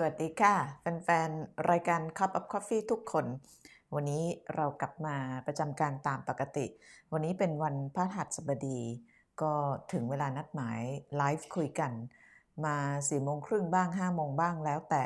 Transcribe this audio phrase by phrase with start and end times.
[0.00, 3.26] สวัสดีค่ะ แฟนๆ รายการ Cup of Coffee ทุกคน
[3.94, 5.16] วันนี้เรากลับมา
[5.46, 6.66] ประจำการตามปกติ
[7.12, 8.80] วันนี้เป็นวันพฤหัสบดี
[9.42, 9.52] ก็
[9.92, 10.80] ถึงเวลานัดหมาย
[11.16, 11.92] ไลฟ์คุยกัน
[12.64, 15.04] มา4โมงครึ่งบ้าง 5 โมงบ้างแล้วแต่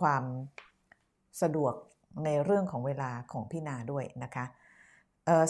[0.00, 0.24] ความ
[1.42, 1.74] สะดวก
[2.24, 4.44] ในเรื่องของเวลาของพี่นาด้วยนะคะ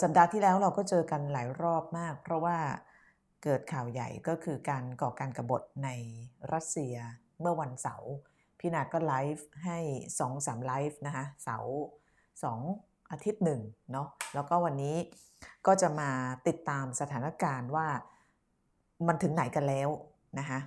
[0.02, 2.56] สัปดาห์ที่แล้วเราก็เจอกันหลายรอบมาก เพราะว่า
[3.42, 5.88] เกิดข่าวใหญ่ก็คือการก่อการกรบฏใน
[6.52, 6.96] รัสเซีย
[7.40, 8.10] เมื่อวันเสาร์
[8.58, 11.74] พี่นาก็ไลฟ์ให้2อสามไลฟ์นะคะเสาร์
[12.42, 12.60] สอง
[13.10, 13.60] อาทิตย์หนึ่ง
[13.92, 14.96] เนาะแล้วก็วันนี้
[15.66, 16.10] ก็จะมา
[16.48, 17.86] ติดตามสถานการณ์ว่า
[19.06, 19.88] มันถึงไหนกันแล้ว
[20.38, 20.58] นะคะ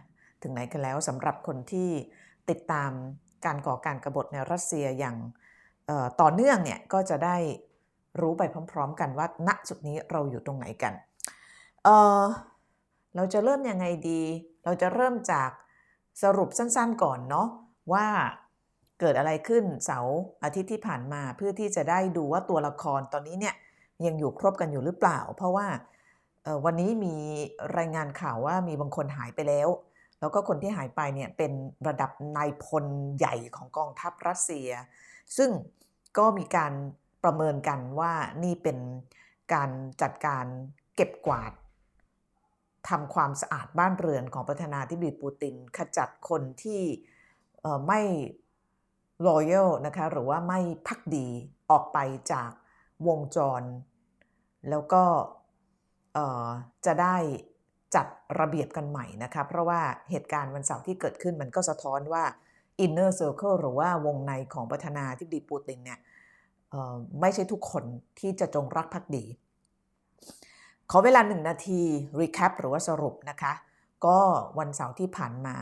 [0.41, 1.89] ถึงไหนกันแล้วสำหรับคนที่
[2.49, 2.91] ติดตาม
[3.45, 5.17] การก่อการกรบฏในรัสเซียอย่าง
[6.21, 7.37] ต่อเนื่องเนี่ยก็จะได้
[8.21, 10.93] รู้ไปพร้อม ๆ กันว่าณจุดนี้เราอยู่ตรงไหนกัน
[11.83, 14.21] เเราจะเริ่มยังไงดี
[14.65, 15.49] เราจะเริ่มจาก
[16.21, 17.47] สรุปสั้นๆก่อนเนาะ
[17.93, 18.07] ว่า
[18.99, 23.55] เกิดอะไรขึ้นเสาร์อาทิตย์ที่ผ่านมาเพื่อที่จะได้ดูว่าตัวละครตอนนี้เนี่ย
[24.05, 25.67] ยังอยู่ครบกันอยู่หรือเปล่า เพราะว่า
[26.65, 27.15] วันนี้มี
[27.77, 29.69] รายงานข่าวว่ามีบางคนหายไปแล้ว
[30.19, 31.51] แล้วก็คนที่หายไปเนี่ยเป็น
[31.87, 32.85] ระดับนายพล
[33.17, 34.69] ใหญ่ของกองทัพรัสเซีย
[35.37, 35.49] ซึ่ง
[36.17, 36.73] ก็มีการ
[37.23, 38.77] ประเมินกันว่านี่เป็น
[39.53, 39.69] การ
[40.01, 40.45] จัดการ
[40.95, 41.51] เก็บกวาด
[42.89, 46.81] ทำความสะอาดบ้านเรือนของประธานาธิบดีปูติน ขจัดคนที่
[47.87, 48.01] ไม่
[49.27, 51.27] loyal นะคะหรือว่าไม่พักดี
[51.71, 51.97] ออกไป
[52.31, 52.51] จาก
[53.07, 53.63] วงจร
[54.69, 55.03] แล้วก็
[56.85, 57.17] จะได้
[57.95, 58.07] จัด
[58.39, 62.23] ระเบียบกันใหม่นะคะเพราะว่าเหตุการณ์วันเสาร์ที่เกิดขึ้นมันก็สะท้อนว่า
[62.85, 65.99] inner circle หรือว่าวงในของประธานาธิบดีปูตินเนี่ย
[67.21, 67.83] ไม่ใช่ทุกคน
[68.19, 69.25] ที่จะจงรักภักดี
[70.91, 71.81] ขอเวลาหนึ่งนาที
[72.19, 73.53] recap หรือว่าสรุปนะคะ
[74.05, 74.17] ก็
[74.59, 75.55] วันเสาร์ที่ผ่านมา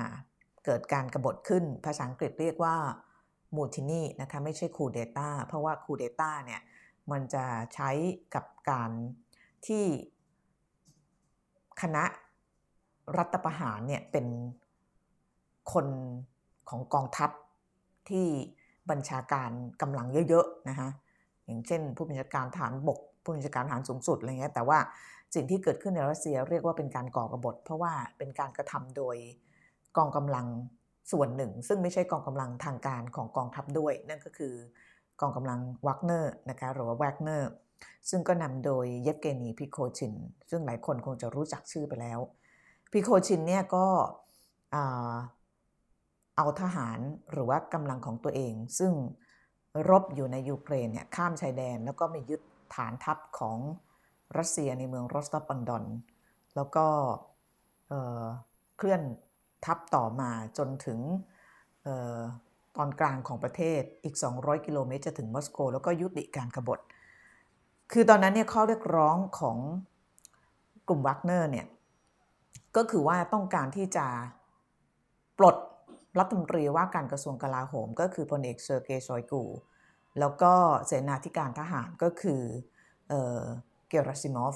[0.65, 2.75] เกิดการกรบฏขึ้น ภาษาอังกฤษเรียกว่า
[3.55, 6.61] มูทินีนะคะไม่ใช่คูเดต้าเพราะว่าคูเดต้าเนี่ย
[7.11, 7.89] มันจะใช้
[8.35, 8.91] กับการ
[9.67, 9.85] ที่
[11.81, 12.03] คณะ
[13.17, 14.25] รัฐประหารเนี่ยเป็น
[15.73, 15.87] คน
[16.69, 17.29] ของกองทัพ
[18.09, 18.27] ที่
[18.89, 20.89] บัญชาการกำลังเยอะๆนะคะ
[21.45, 24.79] อย่างเช่นผู้บัญชาการทหารบก ผู้บัญชาการทหารสูงสุดอะไรเงี้ยแต่ว่า
[25.35, 29.15] สิ่งที่เกิดขึ้นในรัสเซียเรียกว่าเป็นการก่อกบฏ เพราะว่าเป็นการกระทำโดย
[29.97, 30.47] กองกำลัง
[31.11, 34.53] ส่วนหนึ่ง ซึ่งไม่ใช่กองกำลังทางการของกองทัพด้วย นั่นก็คือ
[35.21, 37.51] กองกำลังวักเนอร์นะคะหรือว่าแวกเนอร์
[38.09, 40.13] ซึ่งก็นำโดยเยฟเกนี พริโกชิน
[40.49, 42.19] ซึ่งหลายคนคงจะรู้จักชื่อไปแล้ว
[42.91, 43.85] พริโกชินเนี่ยก็
[46.37, 46.99] เอาทหาร
[47.31, 48.91] หรือว่ากำลังของตัวเอง ซึ่ง
[49.89, 52.41] รบอยู่ในยูเครนเนี่ยข้ามชายแดนแล้วก็มายึด
[52.75, 53.57] ฐานทัพของ
[54.37, 55.85] รัสเซียในเมืองรอสตอฟออนดอน
[56.55, 56.85] แล้วก็
[58.77, 59.01] เคลื่อน
[59.65, 60.99] ทัพต่อมาจนถึง
[62.77, 66.79] ตอนกลางของประเทศอีก 200 กิโลเมตรจะถึงมอสโก แล้วก็ยุติการกบฏ
[67.91, 69.57] คือตอนนั้นเนี่ยข้อเรียกร้องของ
[70.87, 71.67] กลุ่มวักเนอร์เนี่ย
[72.75, 74.05] ก็คือว่าต้องการที่จะ
[75.39, 75.55] ปลด
[76.19, 79.43] รัฐมนตรีว่าการกระทรวงกลาโหม ก็คือพลเอกเซอร์เกย์ชอยกู
[80.19, 80.53] แล้วก็
[80.87, 82.41] เสนาธิการทหารก็คือ
[83.09, 84.55] เกราซิมอฟ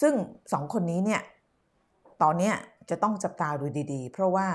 [0.00, 0.14] ซึ่ง
[0.52, 1.22] สองคนนี้เนี่ย
[2.22, 2.52] ตอนนี้
[2.90, 4.48] จะต้องจับตาดูดีๆ เพราะว่า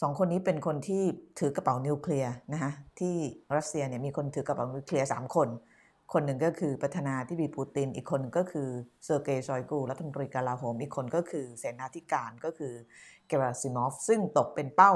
[0.00, 1.02] สองคนนี้เป็นคนที่
[1.38, 3.14] ถือกระเป๋านิวเคลียร์นะคะที่
[3.56, 5.48] รัสเซียเนี่ยมีคนถือกระเป๋านิวเคลียร์สามคน
[6.12, 8.68] คนหนึ่งก็คือประธานาธิบดีปูติน อีกคนก็คือ
[9.04, 12.72] เซอร์เกย์ชอยกูรัฐมนตรีกลาโหม อีกคนก็คือเสนาธิการก็คือ
[13.28, 14.92] เกราซิมอฟ ซึ่งตกเป็นเป้า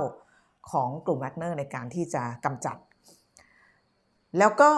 [0.73, 2.77] ของกลุ่มแวกเนอร์ในการที่จะกำจัด
[4.38, 4.70] แล้วก็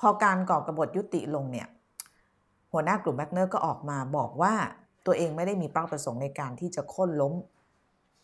[0.00, 1.68] พอการก่อกบฏยุติลงเนี่ย
[2.72, 4.54] หัวหน้ากลุ่มแวกเนอร์ก็ออกมาบอกว่า
[5.06, 7.34] ตัวเองไม่ได้มีเป้าประสงค์ในการที่จะโค่นล้ม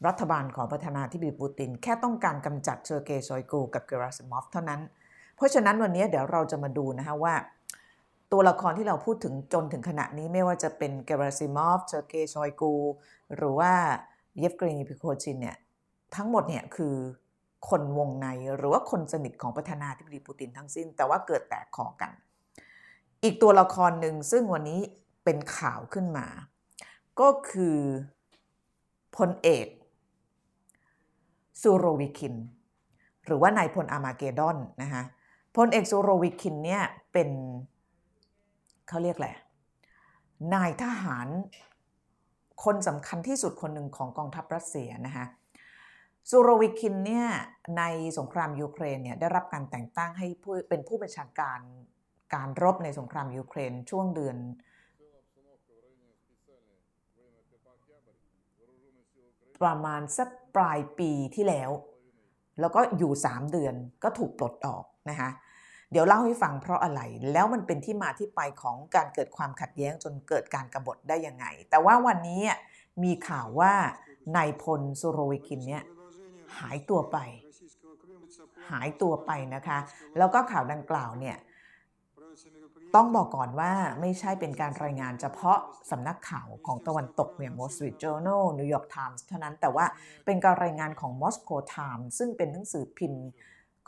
[0.07, 4.81] รัฐบาลของประธานาธิบดีปูติน แค่ต้องการกำจัดเซอร์เกย์ชอยกูกับเกราซิมอฟเท่านั้น
[5.37, 7.35] เพราะฉะนั้นวันนี้เดี๋ยวเราจะมาดูนะคะว่า
[8.33, 12.75] ตัวละครที่เราพูดถึงจนถึงขณะนี้ไม่ว่าจะเป็นเกราซิมอฟเซอร์เกย์ชอยกู
[13.37, 13.73] หรือว่า
[14.39, 15.57] เยฟเกนี พริโกชินเนี่ย
[16.17, 16.95] ทั้งหมดเนี่ยคือ
[17.69, 18.27] คนวงใน
[18.57, 22.13] หรือว่าคนสนิทของประธานาธิบดีปูตินทั้งสิ้น แต่ว่าเกิดแตกคอกัน
[23.23, 24.81] อีกตัวละครหนึ่งซึ่งวันนี้
[25.25, 26.27] เป็นข่าวขึ้นมา
[27.21, 27.79] ก็คือ
[29.17, 29.67] พลเอก
[31.63, 32.35] ซูโรวิคิน
[33.27, 35.03] หรือว่านายพลอามาเกดอนนะคะ
[35.57, 36.83] พลเอกซูโรวิคินเนี่ย
[37.13, 37.29] เป็น
[38.89, 39.35] เขาเรียกแหละ
[40.55, 41.29] นายทหาร
[42.65, 45.27] คนสำคัญที่สุดคนหนึ่งของกองทัพรัสเซียนะคะ
[46.31, 47.27] ซูโรวิคินเนี่ย
[47.79, 47.83] ใน
[48.19, 50.27] สงครามยูเครนเนี่ยได้รับการแต่งตั้งให้
[50.69, 51.61] เป็นผู้บัญชาการ
[52.35, 54.37] การรบในสงครามยูเครนช่วงเดือน
[59.63, 61.71] ประมาณสักปลายปีที่แล้ว
[62.61, 65.31] แล้วก็อยู่ 3 เดือนก็ถูกปลดออกนะคะ
[65.91, 67.01] เดี๋ยวเล่าให้ฟังเพราะอะไร
[67.33, 72.43] แล้วมันเป็นที่มาที่ไปของการเกิดความขัดแย้งจนเกิดการกรบฏได้ยังไง แต่ว่าวันนี้
[73.03, 73.73] มีข่าวว่า
[74.37, 75.85] นายพลสุโรวิกินเนี่ย
[76.61, 77.19] หายตัวไป
[78.71, 79.79] หายตัวไปนะคะ
[80.19, 81.37] แล้วก็ข่าวดังกล่าวเนี่ย
[82.95, 85.59] ต้องบอกก่อนว่าไม่ใช่เป็นการรายงานเฉพาะ
[85.91, 89.87] สำนักข่าวของตะวันตกอย่าง Wall Street Journal New York Times เท่านั้นแต่ว่า
[90.27, 93.25] เป็นการรายงานของ Moscow Times ซึ่งเป็นหนังสือพิมพ์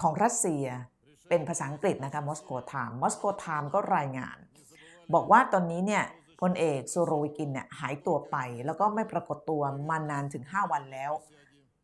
[0.00, 0.64] ของรัสเซีย
[1.28, 4.36] เป็นภาษาอังกฤษนะคะ Moscow Times Moscow Times ก็รายงาน
[5.14, 6.04] บอกว่าตอนนี้เนี่ย
[6.40, 8.36] พลเอกซูโรวิกินเนี่ยหายตัวไป
[8.66, 11.12] แล้วก็ไม่ปรากฏตัวมานานถึง 5 วันแล้ว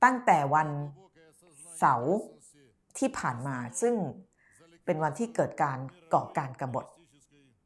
[0.04, 0.68] ตั้งแต่วัน
[1.78, 2.16] เสาร์
[2.98, 3.94] ที่ผ่านมาซึ่ง
[4.84, 5.78] เป็นวันที่เกิดการ
[6.14, 6.86] ก่อการกรบฏ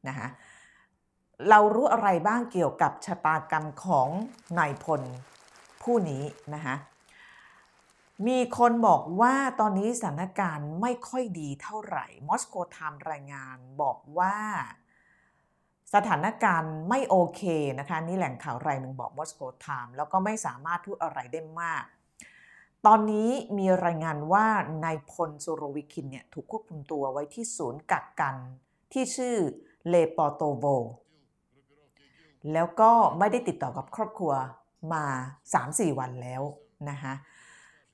[0.09, 0.29] นะคะ
[1.49, 4.09] เรารู้อะไรบ้างเกี่ยวกับชะตากรรมของ
[4.59, 5.03] นายพล
[5.83, 6.23] ผู้นี้
[6.55, 6.77] นะคะ
[8.27, 14.37] มีคนบอกว่าตอนนี้สถานการณ์ไม่ค่อยดีเท่าไหร่ มอสโกไทม์รายงานบอกว่า
[15.95, 17.43] สถานการณ์ไม่โอเค
[17.79, 21.85] นะคะ นี่แหล่งข่าวรายหนึ่งบอก Moscow Times แล้วก็ไม่สามารถพูดอะไรได้มาก
[22.91, 24.47] ตอนนี้มีรายงานว่า
[24.85, 28.37] นายพลซูโรวิคินเนี่ยถูกควบคุมตัวไว้ที่ศูนย์กักกัน
[28.93, 29.37] ที่ชื่อ
[29.89, 30.65] เลฟอร์โตโว
[32.53, 34.33] แล้วก็ไม่ได้ติดต่อกับครอบครัว
[34.93, 35.05] มา
[35.53, 36.43] 3-4 วันแล้ว
[36.91, 37.15] นะคะ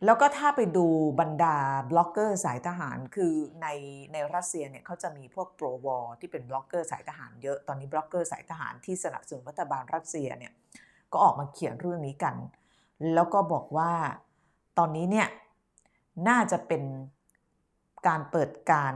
[0.04, 0.86] แล้วก็ถ้าไปดู
[1.20, 1.56] บรรดา
[1.90, 3.68] บล็อกเกอร์สายทหาร คือใน
[4.12, 10.52] ในรัสเซียเนี่ยเขาจะมีพวก pro-war ที่เป็นบล็อกเกอร์สายทหารเยอะ ตอนนี้บล็อกเกอร์สายทหารที่สนับสนุนรัฐบาลรัสเซียเนี่ย
[11.12, 12.34] ก็ออกมาเขียนเรื่องนี้กัน
[13.14, 13.92] แล้วก็บอกว่า
[14.78, 15.28] ตอนนี้เนี่ย
[16.28, 16.82] น่าจะเป็น
[18.06, 18.94] การเปิดการ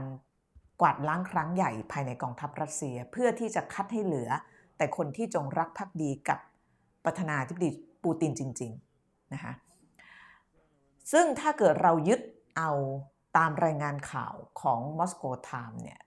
[0.81, 4.29] กวาดล้างครั้งใหญ่ภายในกองทัพรัสเซีย เพื่อที่จะคัดให้เหลือ
[4.77, 6.39] แต่คนที่จงรักภักดีกับ
[7.05, 7.69] ประธานาธิบดี
[8.03, 9.53] ปูตินจริงๆนะคะ
[11.11, 12.21] ซึ่งถ้าเกิดเรายึด
[12.57, 12.71] เอา
[13.37, 16.01] ตามรายงานข่าวของมอสโกไทม์เนี่ย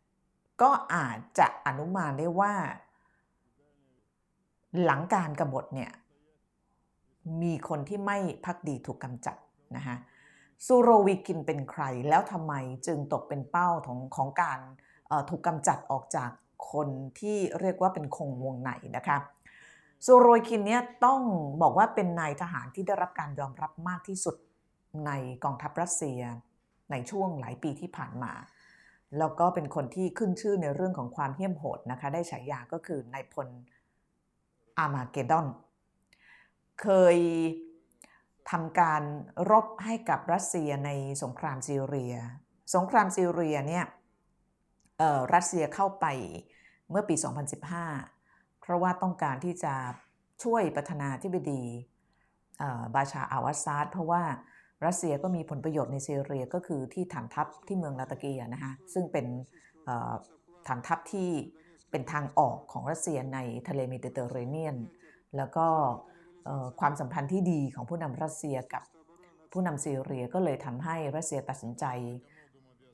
[0.62, 2.54] ก็อาจจะอนุมานได้ว่า
[4.82, 5.92] หลังการกรบฏเนี่ย
[7.42, 9.36] มีคนที่ไม่พักดีถูกกำจัด
[9.76, 9.96] นะคะ
[10.66, 12.54] ซูโรวิกินเป็นใครแล้วทำไม
[12.86, 14.60] จึงตกเป็นเป้าของของการ
[15.28, 16.30] ถูกกำจัดออกจาก
[16.72, 16.88] คน
[17.20, 19.16] ที่เรียกว่าเป็นคงวงในนะคะ
[20.06, 21.20] ซูโรวิกินเนี่ยต้อง
[21.62, 24.36] บอกว่าเป็นนายทหารที่ได้รับการยอมรับมากที่สุด
[25.06, 25.10] ใน
[25.44, 26.20] กองทัพรัสเซีย
[26.90, 28.32] ในช่วงหลายปีที่ผ่านมา
[29.18, 33.48] แล้วก็เป็นคนที่ขึ้นชื่อในเรื่องของความเหี้ยมโหดนะคะ ได้ฉายาก็คือนายพล
[34.78, 35.46] อามาเกดอน
[36.80, 37.16] เคย
[38.50, 39.02] ทำการ
[39.50, 40.90] รบให้กับรัสเซียใน
[41.22, 42.14] สงครามซีเรีย
[42.74, 43.84] สงครามซีเรียเนี่ย
[45.34, 46.06] รัสเซียเข้าไป
[46.90, 47.14] เมื่อปี
[47.88, 49.74] 2015 เพราะว่าต้องการที่จะ
[50.44, 51.62] ช่วยประธานาธิบดี
[52.94, 54.22] บาชาร์ อัลอัสซาดเพราะว่า
[54.86, 59.26] รัสเซียก็มีผลประโยชน์ในซีเรียก็คือที่ฐานทัพที่เมืองลาตาเกียนะคะซึ่งเป็น
[60.66, 61.30] ฐานทัพที่
[61.90, 63.38] เป็นทางออกของรัสเซียใน
[63.68, 64.76] ทะเลเมดิเตอร์เรเนียน
[65.36, 65.66] แล้วก็
[66.80, 68.82] ความสัมพันธ์ที่ดีของผู้นำรัสเซียกับ
[69.52, 71.84] ผู้นำซีเรียก็เลยทำให้รัสเซียตัดสินใจ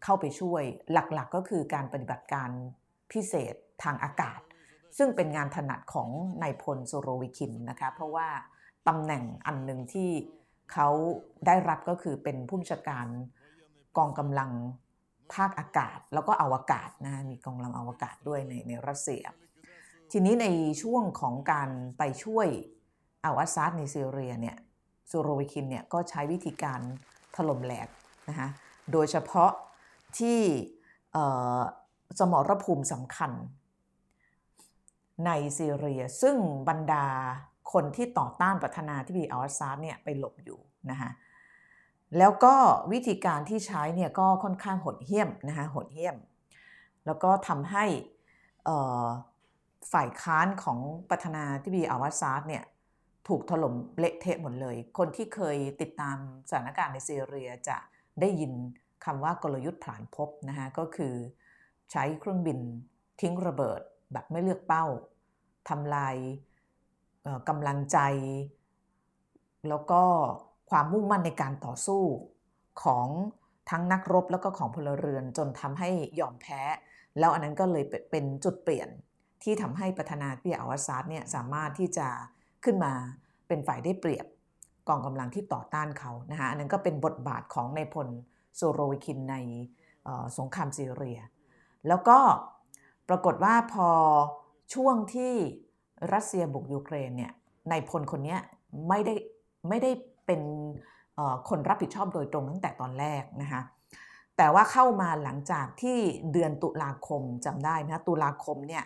[0.05, 0.63] เข้าไปช่วย
[0.93, 2.51] หลักๆกก็คือการปฏิบัติการ
[3.13, 4.41] พิเศษทางอากาศ
[4.99, 6.09] ซึ่งเป็นงานถนัดของ
[6.43, 8.29] นายพลโซโรวิคินนะคะเพราะว่า
[8.89, 10.11] ตำแหน่งอันหนึ่งที่
[10.73, 10.89] เขา
[11.47, 13.07] ได้รับก็คือเป็นผู้บัญชาการ
[13.97, 14.51] กองกำลัง
[15.35, 19.23] ภาคอากาศ แล้วก็อวกาศนะมีกองกำลังอวกาศด้วยในในรัสเซีย
[20.13, 20.47] ทีนี้ใน
[20.83, 22.49] ช่วงของการไปช่วย
[23.27, 24.57] อาวัซาดในซีเรียเนี่ย
[25.11, 26.81] ซูโรวิคินเนี่ยก็ใช้วิธีการ
[27.37, 27.89] ถล่มแหลก
[28.29, 28.49] นะคะ
[28.93, 29.51] โดยเฉพาะ
[30.19, 30.41] ที่
[32.19, 33.33] สมรภูมิสำคัญ
[35.27, 36.37] ในซีเรีย ซึ่ง
[36.69, 37.07] บรรดา
[37.73, 40.59] คนที่ต่อต้านประธานาธิบดีอัลซาดเนี่ยไปหลบอยู่
[40.91, 41.11] นะคะ
[42.19, 42.55] แล้วก็
[42.93, 46.17] วิธีการที่ใช้เนี่ยก็ค่อนข้างโหดเหี้ยมนะคะโหดเหี้ยม
[47.07, 47.85] แล้วก็ทำให้
[49.93, 50.79] ฝ่ายค้านของ
[51.11, 52.65] ประธานาธิบดีอัลซาดเนี่ย
[53.29, 56.17] ถูกถล่มเละเทะหมดเลย คนที่เคยติดตาม
[56.49, 57.77] สถานการณ์ในซีเรียจะ
[58.21, 58.53] ได้ยิน
[59.05, 61.15] คำว่ากลยุทธ์ผ่านพบนะคะก็คือ
[61.93, 62.59] ใช้เครื่องบิน
[63.21, 63.81] ทิ้งระเบิด
[64.13, 64.85] แบบไม่เลือกเป้า
[65.69, 66.17] ทำลาย
[67.49, 67.99] กำลังใจ
[69.69, 70.03] แล้วก็
[70.71, 72.03] ความมุ่งมั่นในการต่อสู้
[72.83, 73.07] ของ
[73.71, 75.91] ทั้งนักรบแล้วก็ของพลเรือนจนทำให้
[76.21, 76.61] ยอมแพ้
[77.19, 78.89] แล้วอันนั้นก็เลยเป็นจุดเปลี่ยน
[79.43, 82.09] ที่ทำให้ประธานาธิบดีอัลอัสซาดเนี่ยสามารถที่จะ
[82.67, 82.93] ขึ้นมา
[83.49, 84.27] เป็นฝ่ายได้เปรียบ
[84.89, 89.37] กองกำลังที่ต่อต้านเขานะคะอันนั้นก็เป็นบทบาทของนายพลซูโรวิคินใน
[90.39, 91.21] สงครามซีเรีย
[91.89, 92.19] แล้วก็
[93.09, 93.89] ปรากฏว่าพอ
[94.75, 95.33] ช่วงที่
[96.13, 97.33] รัสเซียบุกยูเครนเนี่ย
[97.71, 98.37] นายพลคนนี้
[98.89, 99.15] ไม่ได้
[99.69, 99.91] ไม่ได้
[100.27, 100.41] เป็น
[101.49, 103.63] คนรับผิดชอบโดยตรงตั้งแต่ตอนแรกนะคะ
[104.37, 105.99] แต่ว่าเข้ามาหลังจากที่
[106.33, 108.85] เดือนตุลาคมจำได้นะตุลาคมเนี่ย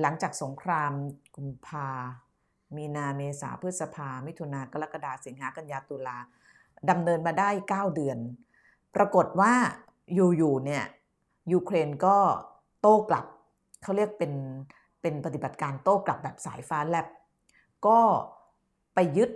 [0.00, 0.92] หลังจากสงคราม
[1.36, 1.88] กุมภา
[2.76, 6.18] มีนาเมษาพฤษภา มิถุนากรกฎาสิงหากันยาตุลา
[6.90, 8.18] ดำเนินมาได้ 9 เดือน
[8.96, 9.52] ปรากฏว่า
[10.14, 10.84] อยู่ๆเนี่ย
[11.52, 12.16] ยูเครนก็
[12.80, 13.26] โต้กลับ
[13.82, 14.32] เขาเรียกเป็น
[15.02, 17.06] เป็นปฏิบัติการโต้กลับแบบสายฟ้าแลบ
[17.86, 18.00] ก็
[18.94, 19.30] ไปยึด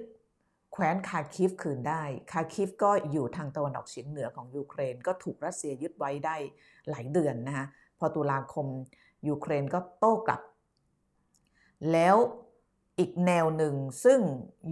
[0.72, 6.36] แคว้นคาร์คิฟคืนได้ คาร์คิฟก็อยู่ทางตะวันออกเฉียงเหนือของยูเครน ก็ถูกรัสเซียยึดไว้ได้
[6.90, 7.66] หลายเดือนนะคะ
[7.98, 8.66] พอตุลาคม
[9.28, 10.40] ยูเครนก็โต้กลับ
[11.92, 12.16] แล้ว
[12.98, 13.74] อีกแนวหนึ่ง
[14.04, 14.20] ซึ่ง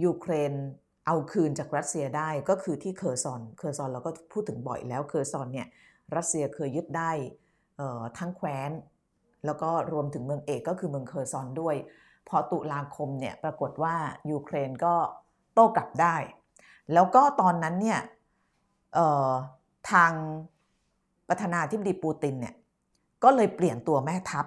[0.03, 0.53] ยูเครน
[1.05, 5.67] เอาคืนจากรัสเซียได้ก็คือที่เคอร์ซอน เคอร์ซอนเราก็พูดถึงบ่อยแล้ว เคอร์ซอนเนี่ย
[6.15, 7.11] รัสเซียเคยยึดได้
[8.17, 8.71] ทั้งแคว้น
[9.45, 11.75] แล้วก็รวมถึงเมืองเอกก็คือเมืองเคอร์ซอนด้วย
[12.29, 13.95] พอตุลาคมเนี่ยปรากฏว่า
[14.31, 14.95] ยูเครนก็
[15.53, 16.15] โต้กลับได้
[16.93, 17.99] แล้วก็ตอนนั้นเนี่ย
[19.91, 20.11] ทาง
[21.27, 22.55] ประธานาธิบดีปูตินเนี่ย
[23.23, 24.45] ก็เลยเปลี่ยนตัวแม่ทัพ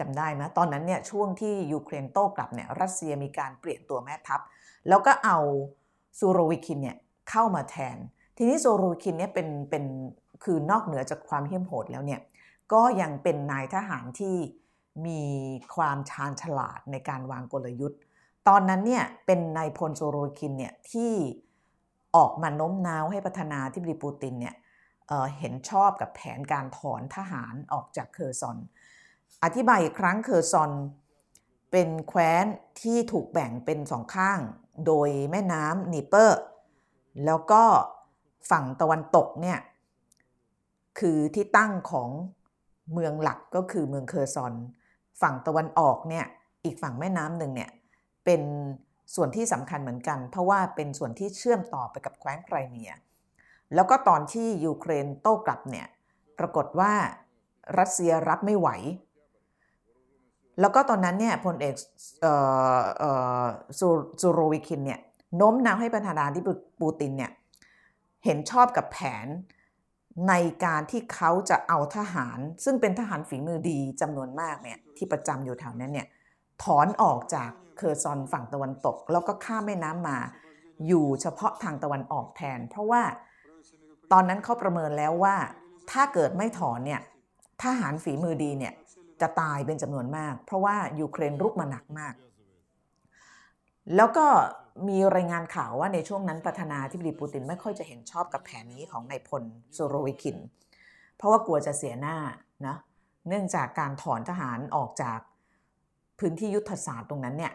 [0.00, 4.40] จำได้ไหมตอนนั้นเนี่ยช่วงที่ยูเครนโต้กลับเนี่ยรัสเซียมีการเปลี่ยนตัวแม่ทัพ
[4.88, 5.38] แล้วก็เอา
[6.18, 6.96] ซูโรวิคินเนี่ย
[7.30, 7.96] เข้ามาแทน
[8.36, 9.84] ทีนี้ซูโรวิคินเนี่ยเป็นเป็น
[10.44, 12.20] คือนอกเหนือจากความเหี้ยมโหดแล้วเนี่ย
[12.72, 14.36] ก็ยังเป็นนายทหารที่
[15.06, 15.22] มี
[15.74, 18.00] ความชาญฉลาดในการวางกลยุทธ์
[18.48, 21.12] ตอนนั้นเนี่ยเป็นนายพลซูโรวิคินเนี่ยที่
[22.16, 24.54] ออกมาโน้มน้าวให้ประธานาธิบดีปูตินเนี่ย
[25.08, 28.58] เห็นชอบกับแผนการถอนทหารออกจากเคอร์ซอน
[29.44, 30.70] อธิบายอีกครั้งเคอร์ซอน
[31.70, 32.44] เป็นแคว้น
[32.80, 34.40] ที่ถูกแบ่งเป็นสองข้าง
[34.86, 36.40] โดยแม่น้ำนีเปอร์
[37.24, 37.62] แล้วก็
[38.50, 39.58] ฝั่งตะวันตกเนี่ย
[40.98, 42.08] คือที่ตั้งของ
[42.92, 44.54] เมืองหลักก็คือเมืองเคอร์ซอน
[45.20, 46.26] ฝั่งตะวันออกเนี่ย
[46.64, 47.70] อีกฝั่งแม่น้ำหนึ่งเนี่ย
[48.24, 48.42] เป็น
[49.14, 52.92] ส่วนที่สำคัญเหมือนกัน เพราะว่าเป็นส่วนที่เชื่อมต่อไปกับแคว้นไครเมีย
[53.74, 55.86] แล้วก็ตอนที่ยูเครนโต้กลับเนี่ย
[56.38, 56.92] ปรากฏว่า
[57.78, 58.68] รัสเซียรับไม่ไหว
[60.60, 61.74] แล้วก็ตอนนั้นเนี่ยพลเอก
[64.20, 65.00] ซูโรวิคินเนี่ย
[65.36, 67.32] โน้มน้าวให้ประธานาธิบดีปูตินเนี่ย
[68.24, 69.26] เห็นชอบกับแผน
[70.28, 70.34] ใน
[70.64, 76.06] การที่เขาจะเอาทหาร ซึ่งเป็นทหารฝีมือดีจำนวนมากเนี่ยที่ประจำอยู่แถวนั้นเนี่ย
[76.62, 80.18] ถอนออกจากเคอร์ซอนฝั่งตะวันตก แล้วก็ข้ามแม่น้ำมา
[80.86, 83.02] อยู่เฉพาะทางตะวันออกแทน เพราะว่า
[84.12, 85.36] ตอนนั้นเขาประเมินแล้วว่า
[85.90, 87.00] ถ้าเกิดไม่ถอนเนี่ย
[87.62, 88.74] ทหารฝีมือดีเนี่ย
[89.22, 92.14] จะตายเป็นจำนวนมาก เพราะว่ายูเครนรุกมาหนักมาก
[93.96, 94.26] แล้วก็
[94.88, 99.42] มีรายงานข่าวว่าในช่วงนั้นประธานาธิบดีปูตินไม่ค่อยจะเห็นชอบกับแผนนี้ของนายพล
[99.74, 100.36] โซโรวิคิน
[101.16, 102.16] เพราะว่ากลัวจะเสียหน้า
[102.66, 102.76] นะ
[103.28, 105.18] เนื่องจากการถอนทหารออกจาก
[106.18, 107.52] พื้นที่ยุทธศาสตร์ตรงนั้นเนี่ย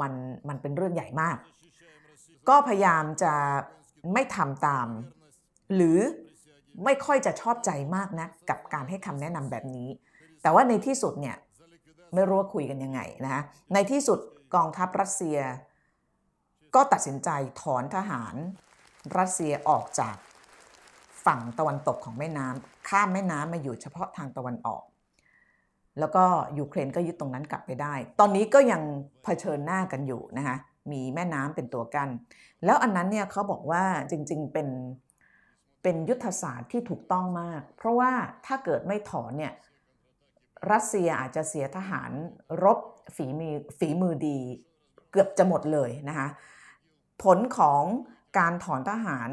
[0.00, 0.12] มัน
[0.48, 1.36] มันเป็นเรื่องใหญ่มาก
[2.48, 3.34] ก็พยายามจะ
[4.12, 4.88] ไม่ทำตาม
[5.74, 5.98] หรือ
[6.84, 9.88] ไม่ค่อยจะชอบใจมากนะกับการให้คำแนะนำแบบนี้
[10.42, 11.36] แต่ว่าในที่สุดเนี่ย
[12.14, 13.42] ไม่รู้ว่าคุยกันยังไงนะ
[13.74, 14.18] ในที่สุด
[14.54, 15.38] กองทัพรัสเซีย
[16.74, 17.28] ก็ตัดสินใจ
[17.62, 18.34] ถอนทหาร
[19.18, 20.16] รัสเซียออกจาก
[21.26, 24.82] ฝั่งตะวันตกของแม่น้ำข้ามแม่น้ำมาอยู่เฉพาะทางตะวันออก
[25.98, 26.24] แล้วก็
[26.58, 28.82] ยูเครนก็ยึดตรงนั้นกลับไปได้ ตอนนี้ก็ยัง
[29.24, 30.56] เผชิญหน้ากันอยู่นะคะ
[30.92, 32.08] มีแม่น้ำเป็นตัวกัน้น
[32.64, 34.68] แล้วอันนั้นเนี่ยเขาบอกว่าจริงๆเป็น
[35.82, 38.12] เป็นยุทธศาสตร์ที่ถูกต้องมาก เพราะว่า
[38.46, 39.52] ถ้าเกิดไม่ถอนเนี่ย
[40.70, 42.10] รัสเซียอาจจะเสียทหาร
[42.64, 42.78] รบ
[43.16, 44.38] ฝีมือฝีมือดี
[45.10, 46.28] เกือบจะหมดเลยนะคะ
[47.22, 47.82] ผลของ
[48.38, 49.30] การถอนทหาร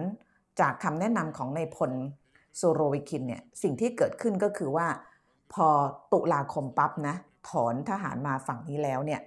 [0.60, 1.92] จากคำแนะนำของนายพล
[2.58, 4.88] โซโรวิคินเนี่ยสิ่งที่เกิดขึ้นก็คือว่า
[5.54, 5.68] พอ
[6.14, 7.16] ตุลาคมปั๊บนะ
[7.50, 9.22] ถอนทหารมาฝั่งนี้แล้วเนี่ย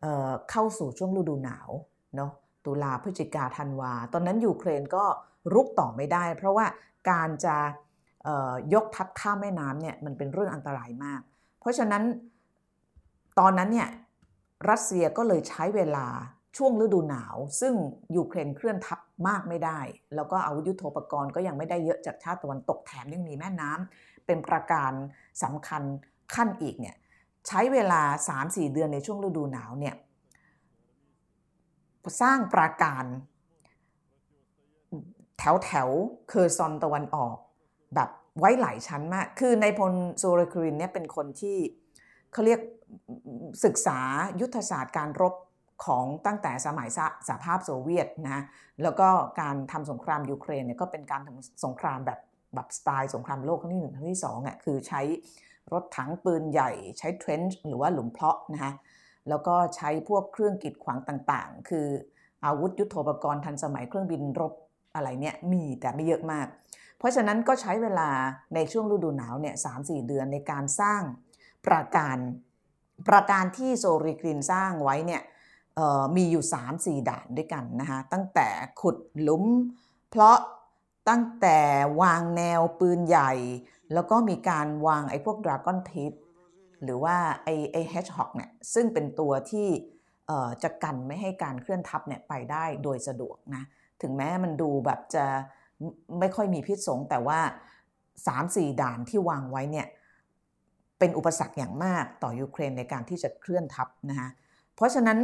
[0.00, 1.70] เเข้าสู่ช่วงฤดูหนาว
[2.16, 2.30] เนาะ
[2.66, 5.04] ตุลาพฤศจิกาธันวา ตอนนั้นยูเครนก็
[5.54, 6.66] รุกต่อไม่ได้ เพราะว่า
[7.10, 7.56] การจะ
[8.74, 11.20] ยกทัพข้ามแม่น้ำเนี่ยมันเป็นเรื่องอันตรายมาก
[11.68, 12.04] ราะฉะนั้น
[13.38, 13.88] ตอนนั้นเนี่ย
[14.70, 16.06] รัสเซียก็เลยใช้เวลา
[16.56, 17.74] ช่วงฤดูหนาว ซึ่ง
[18.16, 18.98] ยูเครนเคลื่อนทัพ
[19.28, 19.80] มากไม่ได้
[20.14, 24.92] แล้วก็อาวุธยุโทโธปกรณ์ก็ยังไม่ได้เยอะจากชาติตะวันตกแถมยังมีแม่น้ำเป็นประการ
[25.42, 25.82] สำคัญ
[26.34, 26.96] ขั้นอีกเนี่ย
[27.46, 28.02] ใช้เวลา
[28.36, 29.94] 3-4 เดือนในช่วงฤดูหนาวเนี่ย
[32.20, 33.04] สร้างปราการ
[35.38, 35.88] แถวแถว
[36.28, 37.36] เคอร์ซอนตะวันออก
[37.94, 41.56] แบบ ไว้หลายชั้นมาก คือนายพลซูโรวิคินเนี่ยเป็นคนที่
[42.32, 42.60] เขาเรียก
[43.64, 43.98] ศึกษา
[44.40, 45.34] ยุทธศาสตร์การรบ
[45.84, 46.88] ของตั้งแต่สมัย
[47.28, 48.42] สหภาพโซเวียตนะ
[48.82, 49.08] แล้วก็
[49.40, 52.20] การทำสงครามยูเครนเนี่ยก็เป็นการทำสงครามแบบ
[52.54, 55.00] แบบสไตล์สงครามโลกครั้งที่หนึ่งครั้งที่สองอะคือใช้
[55.72, 58.72] รถถังปืนใหญ่ใช้เทรนช์หรือว่าหลุมเพาะนะฮะ
[59.28, 61.86] แล้วก็ใช้พวกเครื่องกีดขวางต่างๆ คือ
[62.44, 64.52] อาวุธยุโทโธปกรณ์ทันสมัยเครื่องบินรบ
[64.94, 66.46] อะไรเนี่ยมีแต่ไม่เยอะมาก
[66.98, 68.10] เพราะฉะนั้นก็ใช้เวลา
[68.54, 71.02] ในช่วงฤดูหนาวเนี่ยสามสี่เดือนในการสร้าง
[71.66, 72.16] ปราการ
[73.08, 75.22] ปราการที่โซริกรินสร้างไว้เนี่ย
[76.16, 76.44] มีอยู่
[76.76, 78.48] 3-4 ด่านด้วยกันนะคะตั้งแต่
[78.80, 79.44] ขุดหลุม
[80.10, 80.36] เพราะ
[81.08, 81.58] ตั้งแต่
[82.02, 83.32] วางแนวปืนใหญ่
[83.94, 86.12] แล้วก็มีการวางไอ้พวกดราก้อนทิป
[86.84, 89.68] หรือว่าไอ้ไอ้เฮชฮอกเนี่ยซึ่งเป็นตัวที่
[90.62, 93.64] จะกันไม่ให้การเคลื่อนทับเนี่ยไปได้โดยสะดวกนะ
[94.02, 95.24] ถึงแม้มันดูแบบจะ
[96.20, 97.40] ไม่ค่อยมีพิษสงแต่ว่า
[98.06, 99.86] 3-4 ด่านที่วางไว้เนี่ย
[100.98, 104.28] เป็นอุปสรรคอย่างมากต่อยูเครนในการที่จะเคลื่อนทับนะคะ
[104.74, 105.18] เพราะฉะนั้น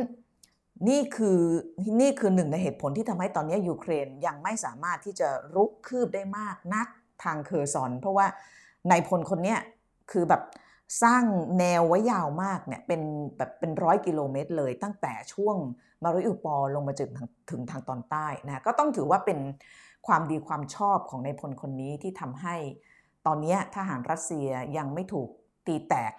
[0.89, 1.41] นี่คือ
[2.01, 6.87] นี่คือหนึ่งในเหตุผลที่ทำให้ตอนนี้ยูเครนยังไม่สามารถที่จะรุกคืบได้มากนัก
[7.25, 8.27] ทางเคอร์ซอน เพราะว่า
[8.91, 9.57] นายพลคนนี้
[10.13, 10.43] คือแบบ
[11.03, 11.25] สร้าง
[11.59, 13.01] แนวไว้ยาวมากเนี่ยเป็น
[13.37, 15.57] แบบเป็นร้อยกิโลเมตรเลย ตั้งแต่ช่วง
[16.03, 17.11] มาริอุปอลงมาถึง
[17.51, 19.39] ถึงทางตอนใต้นะก็ต้องถือว่าเป็น
[20.07, 22.57] ความดีความชอบของนายพลคนนี้ที่ทำให้
[23.27, 25.29] ตอนนี้ทหารรัสเซียยังไม่ถูก
[25.67, 26.13] ตีแตก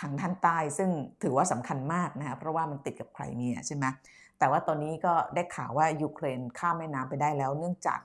[0.00, 0.90] ทางด้านใต้ ซึ่ง
[1.22, 3.84] ถือว่าสำคัญมากนะเพราะว่ามันติดกับไครเมียใช่ไหม
[4.38, 8.00] แต่ว่าตอนนี้ก็ได้ข่าวว่ายูเครนข้ามแม่น้ำไปได้แล้ว เนื่องจาก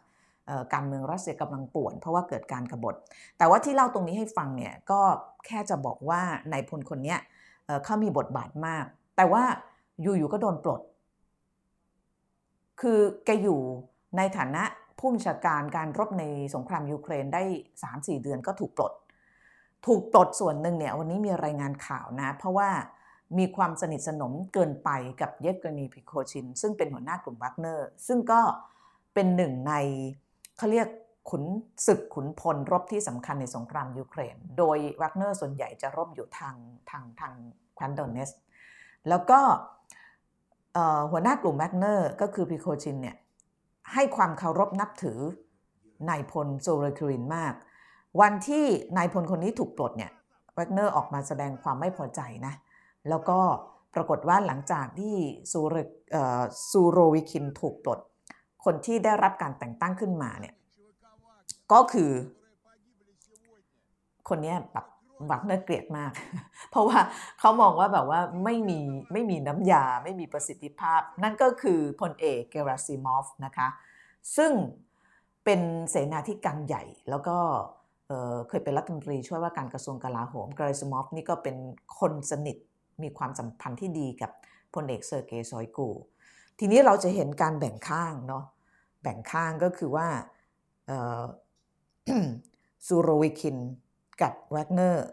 [0.74, 2.96] การเมืองรัสเซียกำลังป่วน เพราะว่าเกิดการกรบฏ
[3.38, 5.02] แต่ว่าที่เล่าตรงนี้ให้ฟังเนี่ยก็
[5.46, 6.22] แค่จะบอกว่า
[6.52, 7.16] นายพลคนนี้
[7.84, 8.86] เขามีบทบาทมาก
[9.16, 9.44] แต่ว่า
[10.02, 10.82] อยู่ๆก็โดนปลด
[12.82, 13.60] คือแกอยู่
[14.18, 14.64] ในฐานะ
[15.02, 16.24] ผู้บัญชาการการรบใน
[16.56, 17.44] สงครามยูเครนได้
[17.84, 18.94] 3-4 เดือนก็ถูกปลด
[19.86, 22.70] ถูกปลดส่วนหนึ่งเนี่ยวันนี้มีรายงานข่าวนะ เพราะว่า
[23.38, 24.90] มีความสนิทสนมเกินไป
[25.22, 28.42] กับเยฟเกนี พริโคชิน ซึ่งเป็นหัวหน้ากลุ่มวักเนอร์ ซึ่งก็
[29.14, 29.74] เป็นหนึ่งใน
[30.58, 30.88] เขาเรียก
[31.30, 31.44] ขุน
[31.88, 36.56] ศึกขุนพลรบที่สำคัญในสงครามยูเครน โดยวักเนอร์ส่วนใหญ่จะรบอยู่ทาง
[36.90, 37.34] ทางทาง
[37.78, 38.30] แคว้นโดเนตสก์
[39.10, 39.40] แล้วก็
[41.12, 43.16] หัวหน้ากลุ่มวักเนอร์ก็คือพริโกชินเนี่ย
[43.94, 45.20] ให้ความเคารพนับถือ
[46.10, 47.54] นายพลซูโรวิคินมาก
[48.22, 48.66] วันที่
[48.98, 50.12] นายพลคนนี้ถูกปลดเนี่ย
[50.58, 52.54] วักเนอร์ออกมาแสดงความไม่พอใจนะ
[53.10, 53.40] แล้วก็
[53.96, 55.16] ปรากฏว่าหลังจากที่
[55.52, 55.76] ซูเร
[56.72, 58.00] ซูโรวิคินถูกปลด
[58.66, 60.56] คนที่ได้รับการแต่งตั้งขึ้นมาเนี่ย
[61.72, 62.12] ก็คือ
[64.30, 64.86] คนนี้แบบ
[65.30, 66.12] วักเนอร์เกลียดมาก
[66.72, 67.00] เพราะว่า
[67.40, 68.80] เขามองว่าแบบว่าไม่มี
[69.14, 73.68] ไม่มีน้ำยาไม่มีประสิทธิภาพ นั่นก็คือพลเอกเกราซิมอฟนะคะ
[74.38, 74.52] ซึ่ง
[75.44, 77.38] เป็นเสนาธิการใหญ่แล้วก็
[78.50, 81.56] เคยเป็นรัฐมนตรีช่วยว่าการกระทรวงกลาโหมเกราซิมอฟนี่ก็เป็น
[82.00, 82.58] คนสนิท
[83.04, 84.32] มีความสัมพันธ์ที่ดีกับ
[84.74, 85.90] พลเอกเซอร์เกย์ซอยกู
[86.60, 88.44] ทีนี้เราจะเห็นการแบ่งข้างเนาะ
[89.02, 90.08] แบ่งข้างก็คือว่า
[92.88, 93.58] ซูโรวิคิน
[94.22, 95.06] กับแวกเนอร์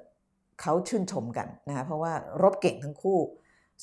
[0.61, 3.19] เขาชื่นชมกันนะเพราะว่ารบเก่งทั้งคู่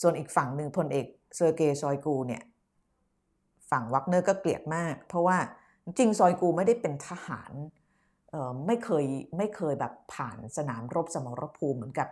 [0.02, 2.44] ส่วนอีกฝั่งหนึ่งพลเอกเซอร์เกย์ซอยกูเนี่ย
[3.72, 5.38] ฝั่งวักเนอร์ก็เกลียดมาก เพราะว่า
[5.86, 7.52] จริงซอยกูไม่ได้เป็นทหาร
[8.68, 9.06] ไม่เคย
[9.38, 12.10] ไม่เคยแบบผ่านสนามรบสมรภูมิเหมือนกับ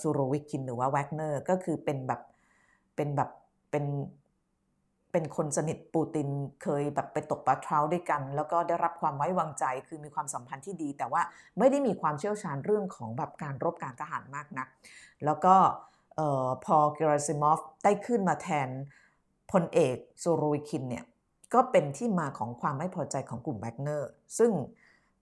[0.00, 2.20] ซูโรวิคินหรือว่าแวกเนอร์ก็คือเป็นแบบ
[2.96, 3.30] เป็นแบบ
[3.70, 3.84] เป็น
[5.12, 6.28] เป็นคนสนิทปูติน
[6.62, 11.22] เคยแบบไปตกปลาเที่ยวด้วยกัน แล้วก็ได้รับความไว้วางใจคือมีความสัมพันธ์ที่ดี แต่ว่า
[11.58, 14.68] ไม่ได้มีความเชี่ยวชาญเรื่องของแบบการรบการทหารมากนัก
[15.24, 15.54] แล้วก็
[16.64, 18.68] พอเกราซิมอฟได้ขึ้นมาแทน
[19.52, 21.04] พลเอกซูโรวิคินเนี่ย
[21.54, 24.50] ก็เป็นที่มาของความไม่พอใจของกลุ่มแวกเนอร์ซึ่ง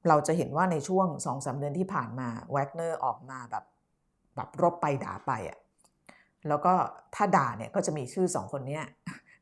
[0.08, 3.64] เราจะเห็นว่าในช่วงสองสามเดือนที่ผ่านมาแวกเนอร์ออกมาแบบ
[4.36, 5.58] แบบรบไปด่าไปอะ่ะ
[6.48, 6.72] แล้วก็
[7.14, 8.84] ถ้าด่าเนี่ยก็จะมีชื่อสองคนเนี้ย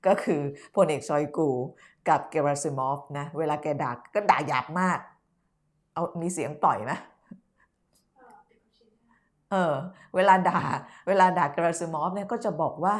[0.06, 0.40] ก็คือ
[0.74, 1.50] พลเอกชอยกู
[2.08, 4.98] กับเกราซิมอฟนะ เวลาแกด่าก็ด่าหยาบมาก
[5.94, 6.92] เอามีเสียงหน่อยไหม
[9.50, 9.74] เออ
[10.14, 10.60] เวลาด่า
[11.08, 12.94] เวลาด่าเกราซิมอฟเนี่ยก็จะบอกว่า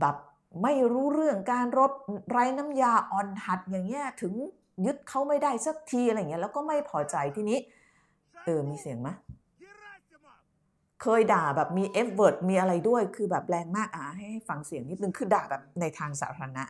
[0.00, 0.16] แบบ
[0.62, 1.92] ไม่รู้เรื่องการรบ
[2.30, 4.32] ไร้น้ำยาอ่อนหัดอย่างเงี้ยถึง
[4.84, 7.58] ยึดเขาไม่ได้สักทีอะไรเงี้ยแล้วก็ไม่พอใจทีนี้
[8.44, 9.08] เออ มีเสียงไหม
[11.01, 16.65] เคยด่าแบบมี F word มีอะไรด้วย คือแบบแรงมากอ่ะให้ฟังเสียงนิดนึง คือด่าแบบในทางสาธารณะ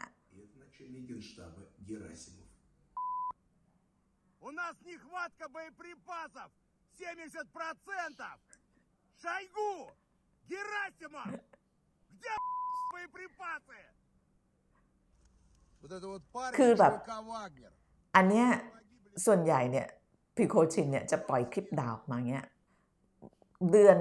[4.47, 6.49] У нас нехватка боеприпасов
[6.97, 8.39] 70%!
[9.21, 9.71] Шойгу!
[10.51, 11.29] Герасимов!
[12.15, 12.33] Где
[12.93, 13.79] боеприпасы?
[15.81, 16.91] Вот это вот парень คือแบบ
[18.15, 18.47] อันเนี้ย
[19.25, 19.87] ส่วนใหญ่เนี่ย
[20.35, 22.45] พิโคชินเนี่ยจะปล่อยคลิปด่าออกมาเงี้ย
[23.70, 23.96] เดือน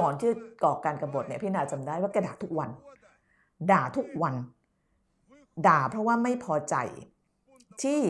[0.00, 0.30] ก่อนที่
[0.64, 2.70] ก่อการกรบฏเนี่ยพี่นาจำได้ว่าแกด่าทุกวัน
[3.72, 4.34] ด่าทุกวัน
[5.66, 6.74] ด่าเพราะว่าไม่พอใจ
[7.82, 8.00] ที่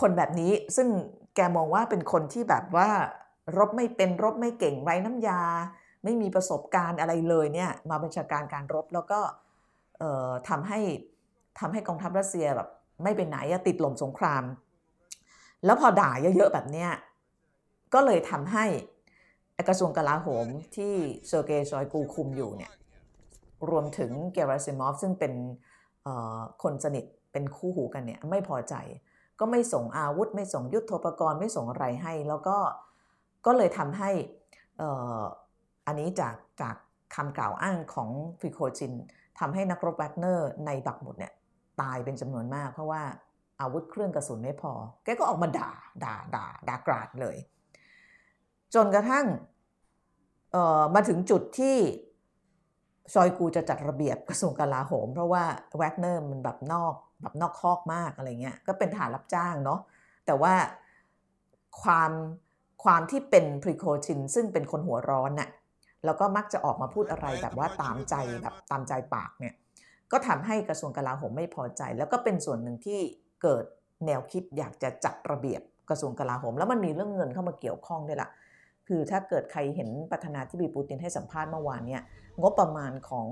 [0.00, 0.88] คนแบบนี้ซึ่ง
[1.34, 2.88] แกมองว่าเป็นคนที่แบบว่า
[3.58, 5.40] รบไม่เป็นรบไม่เก่งไร้น้ำยา
[6.04, 9.20] ไม่มีประสบการณ์อะไรเลยเนี่ยมาบัญชาการการรบแล้วก็
[10.48, 10.80] ทำให้
[11.58, 12.68] ทำให้กองทัพรัสเซียแบบ
[13.02, 14.42] ไม่ไปไหนอะติดลมสงคราม
[15.64, 16.90] แล้วพอด่าเยอะๆแบบเนี้ย
[17.94, 18.64] ก็เลยทำให้
[19.68, 20.94] กระทรวงกลาโหมที่
[21.28, 22.72] เซอร์เกย์ชอยกูคุมอยู่เนี่ย
[23.70, 25.32] รวมถึงเกราซิมอฟซึ่งเป็น
[26.62, 28.74] คนสนิทเป็นคู่หูกันเนี่ยไม่พอใจ
[29.40, 32.56] ก็ไม่ส่งอาวุธ ไม่ส่งยุทธปกรณ์ไม่ส่งอะไรให้ แล้วก็
[33.46, 34.10] ก็เลยทำให้
[35.86, 36.76] อันนี้จากจาก
[37.14, 38.92] คำกล่าวอ้างของพริโกชิน
[39.38, 41.32] ทำให้นักรบแวกเนอร์ในบัคมุตเนี่ย
[41.80, 43.02] ตายเป็นจำนวนมาก เพราะว่า
[43.60, 44.72] อาวุธเครื่องกระสุนไม่พอ
[45.04, 45.70] แกก็ออกมาด่า
[46.04, 47.36] ด่าด่าด่ากราดเลย
[48.74, 49.26] จนกระทั่ง
[50.94, 51.76] มาถึงจุดที่
[53.14, 55.44] ซอยกูจะจัดระเบียบกระทรวงกลาโหม เพราะว่า
[55.78, 59.80] แวกเนอร์มันแบบนอกแบบนอกคอกมากอะไรเงี้ยก็เป็นฐานรับจ้างเนาะ
[60.26, 60.54] แต่ว่า
[61.82, 62.10] ความ
[62.84, 65.48] ความที่เป็นพรีโคชิน ซึ่งเป็นคนหัวร้อนน่ะ
[66.04, 69.54] แล้วก็มักจะออกมาพูดอะไรแบบว่าตามใจแบบตามใจปากเนี่ย
[70.12, 73.00] ก็ทำให้กระทรวงกลาโหมไม่พอใจ แล้วก็เป็นส่วนหนึ่งที่
[73.42, 73.64] เกิด
[74.06, 78.28] แนวคิดอยากจะจัดระเบียบกระทรวงกลาโหม แล้วมันมีเรื่องเงินเข้ามาเกี่ยวข้องด้วยล่ะ
[78.88, 82.02] คือถ้าเกิดใครเห็นประธานาธิบดีปูตินให้สัมภาษณ์เมื่อวานเนี่ย
[82.40, 83.26] งบประมาณของ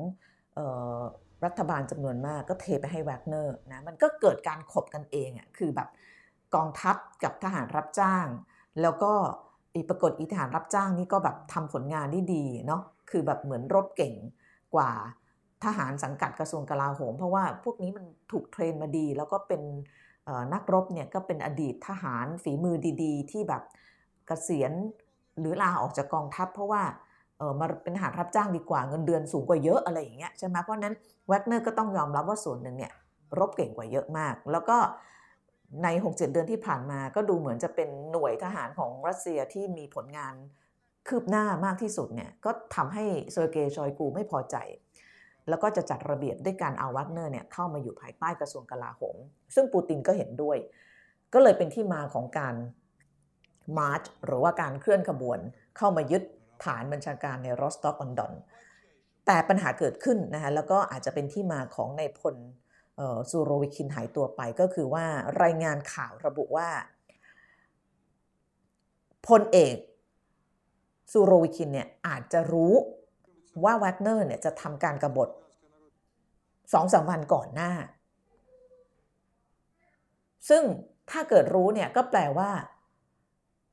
[1.44, 5.88] รัฐบาลจำนวนมากก็เทไปให้แวกเนอร์นะมันก็เกิดการขบกันเองอะคือแบบ
[6.54, 8.26] กองทัพกับทหารรับจ้าง
[8.82, 9.12] แล้วก็
[9.74, 14.14] อีปรากฏอีทหารรับจ้างนี่ก็แบบทำผลงานได้ดีเนาะคือแบบเหมือนรบเก่ง
[14.74, 14.90] กว่า
[15.64, 19.62] ทหารสังกัดกระทรวงกลาโหม เพราะว่าพวกนี้มันถูก train มาดี แล้วก็เป็น
[20.52, 24.72] นักรบเนี่ยก็เป็นอดีตทหารฝีมือดี ๆ ที่แบบเกษียณ
[25.40, 26.82] หรือลาออกจากกองทัพเพราะว่า
[27.38, 30.94] เออมาเป็นทหารรับจ้างดีกว่าเงินเดือนสูงกว่าเยอะอะไรอย่างเงี้ยใช่ไหมเพราะนั้น
[31.28, 32.92] แวกเนอร์ก็ต้องยอมรับว่าส่วนหนึ่งเนี่ย
[33.38, 34.76] รบเก่งกว่าเยอะมาก แล้วก็
[35.82, 40.34] ใน 6-7 เดือนที่ผ่านมาก็ดูเหมือนจะเป็นหน่วยทหารของรัสเซียที่มีผลงาน
[41.08, 44.56] คืบหน้ามากที่สุดเนี่ยก็ทำให้เซอร์เกย์ชอยกูไม่พอใจ
[45.48, 49.16] แล้วก็จะจัดระเบียบด้วยการเอาวักเนอร์เนี่ยเข้ามาอยู่ภายใต้กระทรวงกลาโหม
[49.54, 50.58] ซึ่งปูตินก็เห็นด้วย
[51.34, 52.54] ก็เลยเป็นที่มาของการ
[53.78, 55.38] march หรือว่าการเคลื่อนขบวน
[55.76, 56.22] เข้ามายึด
[56.64, 58.32] ฐานบัญชาการในรอสตอฟออนดอน
[59.26, 62.36] แต่ปัญหาเกิดขึ้นนะคะแล้วก็อาจจะเป็นที่มาของนายพล
[63.30, 65.06] ซูโรวิคินหายตัวไปก็คือว่า
[65.42, 66.68] รายงานข่าวระบุว่า
[69.28, 69.76] พลเอก
[71.12, 72.74] ซูโรวิคินเนี่ยอาจจะรู้
[73.64, 75.28] ว่าแวกเนอร์เนี่ยจะทำการกบฏ
[76.72, 77.72] สองสามวันก่อนหน้า
[80.48, 80.62] ซึ่ง
[81.10, 82.50] ถ้าเกิดรู้เนี่ยก็แปลว่า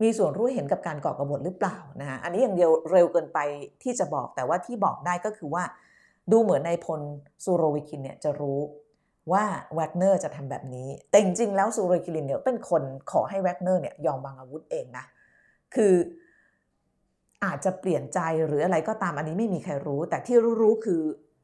[0.01, 3.39] มีส่วนรู้เห็นกับการก่อกระบฏหรือเปล่านะฮะอันนี้อย่างเดียวเร็วเกินไป
[3.83, 5.63] ที่จะบอกแต่ว่าที่บอกได้ก็คือว่า
[6.31, 7.01] ดูเหมือนนายพล
[7.43, 8.59] ซูโรวิคินเนี่ยจะรู้
[9.31, 9.43] ว่า
[9.75, 15.05] แวกเนอร์จะทำแบบนี้ แต่จริงๆแล้วซูโรวิคินเนี่ยเป็นคนขอให้แวกเนอร์เนี่ยยอมวางอาวุธเองนะ
[15.75, 15.93] คือ
[17.43, 21.01] อาจจะเปลี่ยนใจหรืออะไรก็ตามอันนี้ไม่มีใครรู้ แต่ที่รู้ๆคือ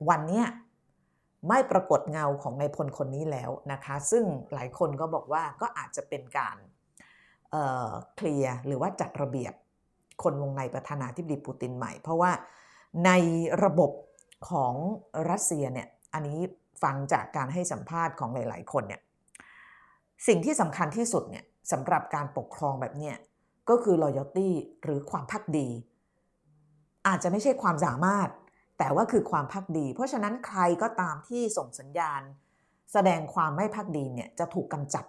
[0.10, 0.48] วันเนี้ย
[1.50, 6.58] ไม่ปรากฏเงาของนายพลคนนี้แล้วนะคะ ซึ่งหลายคนก็บอกว่าก็อาจจะเป็นการ
[8.16, 9.54] เคลียร์หรือว่าจัดระเบียบ
[10.24, 12.32] คนวงในประธานาธิบดีปูตินใหม่ เพราะว่า
[13.06, 13.12] ใน
[13.64, 13.92] ระบบ
[14.50, 14.74] ของ
[15.30, 16.40] รัสเซียเนี่ยอันนี้
[16.84, 19.02] ฟังจากการให้สัมภาษณ์ของหลาย ๆ คนเนี่ย
[20.28, 23.16] สิ่งที่สำคัญที่สุดเนี่ยสำหรับการปกครองแบบเนี้ย
[23.70, 24.50] ก็คือ loyalty
[24.84, 25.68] หรือความพักดี
[27.08, 28.30] อาจจะไม่ใช่ความสามารถ
[28.80, 32.22] แต่ว่าคือความพักดี เพราะฉะนั้นใครก็ตามที่ส่งสัญญาณ
[32.94, 35.06] แสดงความไม่พักดีเนี่ยจะถูกกำจัด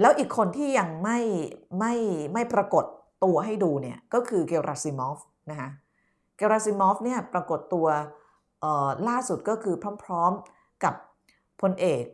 [0.00, 1.18] แล้วอีกคนที่ยังไม่
[1.78, 1.94] ไม่
[2.32, 2.84] ไม่ปรากฏ
[3.24, 5.18] ตัวให้ดูเนี่ยก็คือเกราซิมอฟ
[5.50, 5.70] นะคะ
[6.36, 7.86] เกราซิมอฟเนี่ยปรากฏตัว
[9.08, 10.94] ล่าสุดก็คือพร้อมๆกับ
[11.60, 12.04] พลเอก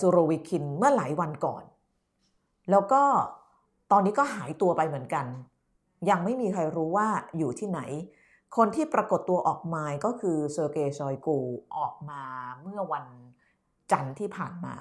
[0.00, 1.64] ซูโรวิคินเมื่อหลายวันก่อน
[2.70, 3.02] แล้วก็
[3.92, 5.26] ตอนนี้ก็หายตัวไปเหมือนกัน
[6.10, 7.08] ยังไม่มีใครรู้ว่า
[7.38, 7.80] อยู่ที่ไหน
[8.56, 11.38] คนที่ปรากฏตัวออกมาก็คือเซอร์เกย์ชอยกู
[11.76, 12.22] ออกมา
[12.62, 13.06] เมื่อวัน
[13.92, 14.74] จันทร์ที่ผ่านมา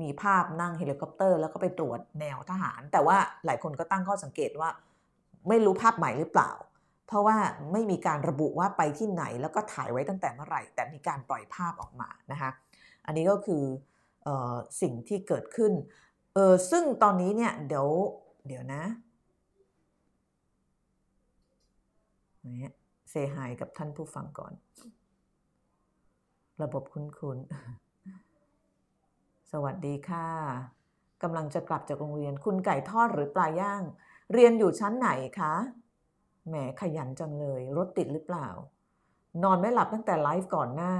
[0.00, 4.70] มีภาพนั่งเฮลิคอปเตอร์ แล้วก็ไปตรวจแนวทหาร แต่ว่าหลายคนก็ตั้งข้อสังเกตว่า
[5.48, 6.50] ไม่รู้ภาพใหม่หรือเปล่า
[7.06, 7.36] เพราะว่า
[7.72, 12.50] ไม่มีการระบุว่าไปที่ไหนแล้วก็ถ่ายไว้ตั้งแต่เมื่อไหร่ แต่มีการปล่อยภาพออกมานะคะ
[13.06, 13.64] อันนี้ก็คือ
[14.26, 15.72] ออสิ่งที่เกิดขึ้น
[16.34, 17.88] เออซึ่งตอนนี้เนี่ยเดี๋ยว
[18.46, 18.82] เดี๋ยวนะ
[22.58, 22.72] เนี่ย
[23.10, 24.52] เซฮายกับท่านผู้ฟังก่อน
[26.62, 27.81] ระบบคุ้นๆ
[29.56, 30.28] สวัสดีค่ะ
[31.22, 33.82] กำลังจะกลับจากโรงเรียน คุณไก่ทอดหรือปลาย่าง
[34.32, 35.08] เรียนอยู่ชั้นไหน
[35.40, 35.54] คะ
[36.48, 38.48] แหมขยันจังเลย รถติดหรือเปล่า
[39.42, 40.94] นอนไม่หลับตั้งแต่ไลฟ์ก่อนหน้า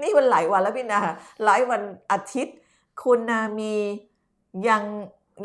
[0.00, 1.00] นี่มันหลายวันแล้วพี่นา
[1.44, 2.56] ไลฟ์วันอาทิตย์
[3.02, 3.74] คุณนามี
[4.68, 4.82] ยัง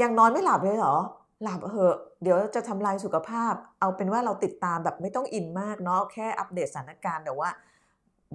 [0.01, 0.95] ยังนอนไม่หลับเลยเหรอ
[1.43, 7.49] หลับเหอะ เดี๋ยวจะทำลายสุขภาพ เอาเป็นว่าเราติดตามแบบไม่ต้องอินมากเนาะแค่อัปเดตสถานการณ์แต่ว่า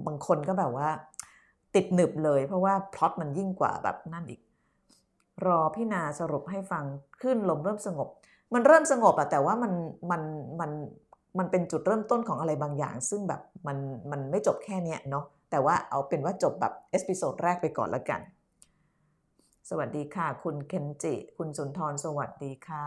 [0.05, 0.89] บางคนก็แบบว่า
[1.75, 4.41] ติดหนึบเลย เพราะว่าพล็อตมันยิ่งกว่าแบบนั่นอีก
[5.45, 6.85] รอพี่นาสรุปให้ฟัง
[7.21, 8.07] คลื่นลมเริ่มสงบ
[8.53, 9.73] มันเริ่มสงบอะแต่ว่ามัน
[10.11, 10.21] มัน
[10.59, 10.71] มัน
[11.37, 13.77] มันเป็นจุดเริ่มต้นของอะไรบางอย่าง ซึ่งแบบมัน
[14.11, 18.21] มันไม่จบแค่เนี้ยเนาะแต่ว่าเอาเป็นว่าจบแบบ episode แรกไปก่อนแล้วกัน
[19.69, 22.85] สวัสดีค่ะ คุณเคนจิ คุณสุนทรสวัสดีค่ะ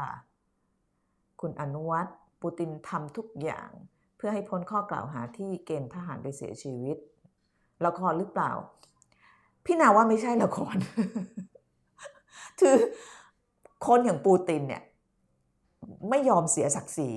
[1.40, 2.06] คุณอนุวัต
[2.40, 3.70] ปูตินทำทุกอย่าง
[4.16, 6.96] เพื่อให้พ้นข้อกล่าวหาที่เกณฑ์ทหารไปเสียชีวิต
[7.86, 8.52] ละครหรือเปล่า
[9.64, 10.76] พี่นาว่าไม่ใช่ละคร
[12.60, 12.76] คือ
[13.86, 14.82] คนอย่างปูตินเนี่ย
[16.10, 17.10] ไม่ยอมเสียศักดิ์ศรี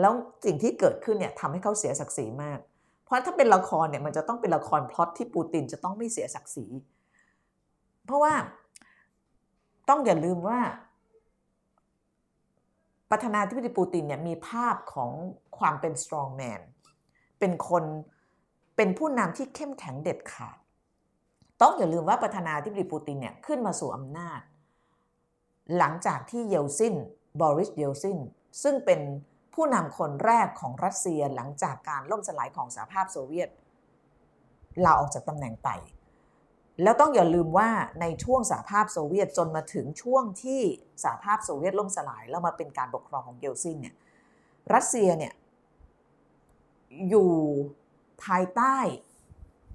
[0.00, 0.12] แล้ว
[0.44, 2.58] สิ่งที่เกิดขึ้นเนี่ยทำให้เขาเสียศักดิ์ศรีมาก
[3.04, 6.66] เพราะถ้าเป็นละครเนี่ยมันจะต้องเป็นละครพล็อตที่ปูตินจะต้องไม่เสียศักดิ์ศรี
[8.04, 8.34] เพราะว่า
[9.88, 10.60] ต้องอย่าลืมว่า
[13.10, 15.10] ประธานาธิบดีปูตินเนี่ยมีภาพของ
[15.58, 16.60] ความเป็น strong man
[17.38, 17.84] เป็นคน
[18.76, 20.56] เป็นผู้นำที่เข้มแข็งเด็ดขาด
[21.62, 24.40] ต้องอย่าลืมว่าประธานาธิบดีปูตินเนี่ยขึ้นมาสู่อำนาจ
[25.78, 26.94] หลังจากที่เยลซิน
[27.40, 28.18] บอริสเยลซิน
[28.62, 29.00] ซึ่งเป็น
[29.54, 33.48] ผู้นำคนแรกของรัสเซียหลังจากการล่มสลายของสหภาพโซเวียต
[34.84, 35.68] ลาออกจากตำแหน่งไป
[36.82, 40.62] แล้วต้องอย่าลืมว่าในช่วงสหภาพโซเวียตจนมาถึงช่วงที่
[41.04, 43.94] สหภาพโซเวียตล่มสลาย แล้วมาเป็นการปกครองของเยลซินเนี่ย
[44.74, 45.32] รัสเซียเนี่ย
[47.08, 47.30] อยู่
[48.24, 48.76] ภายใต้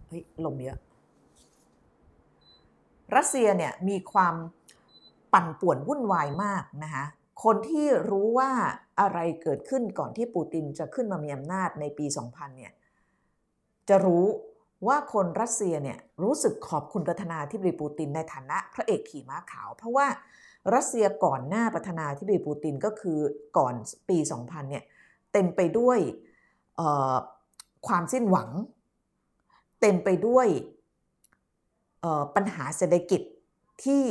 [0.07, 0.79] เฮ้ยลมเยอะ
[3.15, 4.35] รัสเซียเนี่ยมีความ
[5.33, 7.05] ปั่นป่วนวุ่นวายมากนะคะ
[7.43, 8.51] คนที่รู้ว่า
[8.99, 12.73] อะไรเกิดขึ้นก่อนที่ปูตินจะขึ้นมามีอำนาจในปี 2000 เนี่ย
[13.89, 14.25] จะรู้
[14.87, 20.07] ว่าคนรัสเซียเนี่ยรู้สึกขอบคุณประธานาธิบดีปูตินในฐานะพระเอกขี่ม้าขาว เพราะว่า
[20.73, 23.19] รัสเซียก่อนหน้าประธานาธิบดีปูตินก็คือ
[23.57, 23.73] ก่อน
[24.09, 24.83] ปี 2000 เนี่ย
[25.33, 25.99] เต็มไปด้วย
[27.87, 28.49] ความสิ้นหวัง
[29.81, 30.47] เต็มไปด้วย
[32.35, 33.21] ปัญหาเศรษฐกิจ
[33.83, 34.03] ที่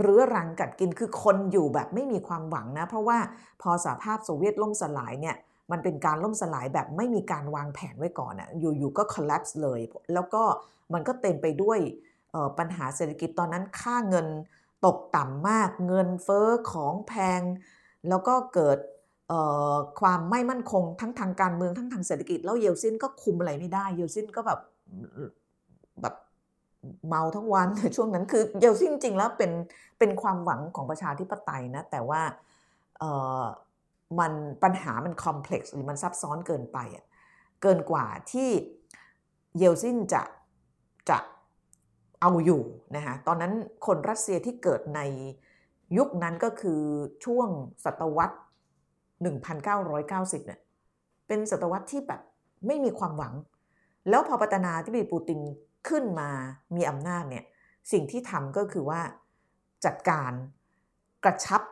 [0.00, 3.18] เรื้อรังกัดกินคือคนอยู่แบบไม่มีความหวังนะ เพราะว่า
[3.62, 5.36] พอสหภาพโซเวียตล่มสลายเนี่ย
[5.70, 9.80] มันเป็นการล่มสลายแบบไม่มีการวางแผนไว้ก่อนอะอยู่ๆก็ collapse เลย
[10.14, 10.42] แล้วก็
[10.92, 11.78] มันก็เต็มไปด้วย
[12.58, 14.26] ปัญหาเศรษฐกิจตอนนั้นค่าเงิน
[14.86, 17.40] ตกต่ำมากเงินเฟอ้อของแพง
[18.08, 18.78] แล้วก็เกิด
[20.00, 24.60] ความไม่มั่นคงทั้งทางการเมืองทั้งทางเศรษฐกิจ แล้วเยลซินก็คุมอะไรไม่ได้เยลซินก็แบบ
[26.02, 26.14] แบบ
[27.08, 29.52] เมาทั้งวันช่วงนั้นคือเยลซินจริงแล้วเป็น
[29.98, 32.22] เป็นความหวังของประชาธิปไตยนะแต่ว่า
[34.18, 36.78] มันปัญหามันคอมเพล็กซ์หรือมันซับซ้อนเกินไป
[37.62, 38.48] เกินกว่าที่
[39.58, 40.22] เยลซินจะ
[41.08, 41.18] จะ
[42.20, 42.62] เอาอยู่
[42.96, 43.52] นะคะตอนนั้น
[43.86, 45.00] คนรัสเซียที่เกิดใน
[45.96, 46.80] ยุคนั้นก็คือ
[47.24, 47.48] ช่วง
[47.84, 48.36] ศตวรรษ
[49.30, 50.60] 1990 เนี่ย
[51.26, 52.20] เป็นศตวรรษที่แบบ
[52.66, 53.34] ไม่มีความหวัง
[54.08, 55.40] แล้วพอปัตนาที่บีปูติน
[55.88, 56.30] ขึ้นมา
[56.76, 57.44] มีอำนาจเนี่ย
[57.92, 59.00] สิ่งที่ทำก็คือว่า
[59.84, 60.32] จัดการ
[61.24, 61.62] กระชับ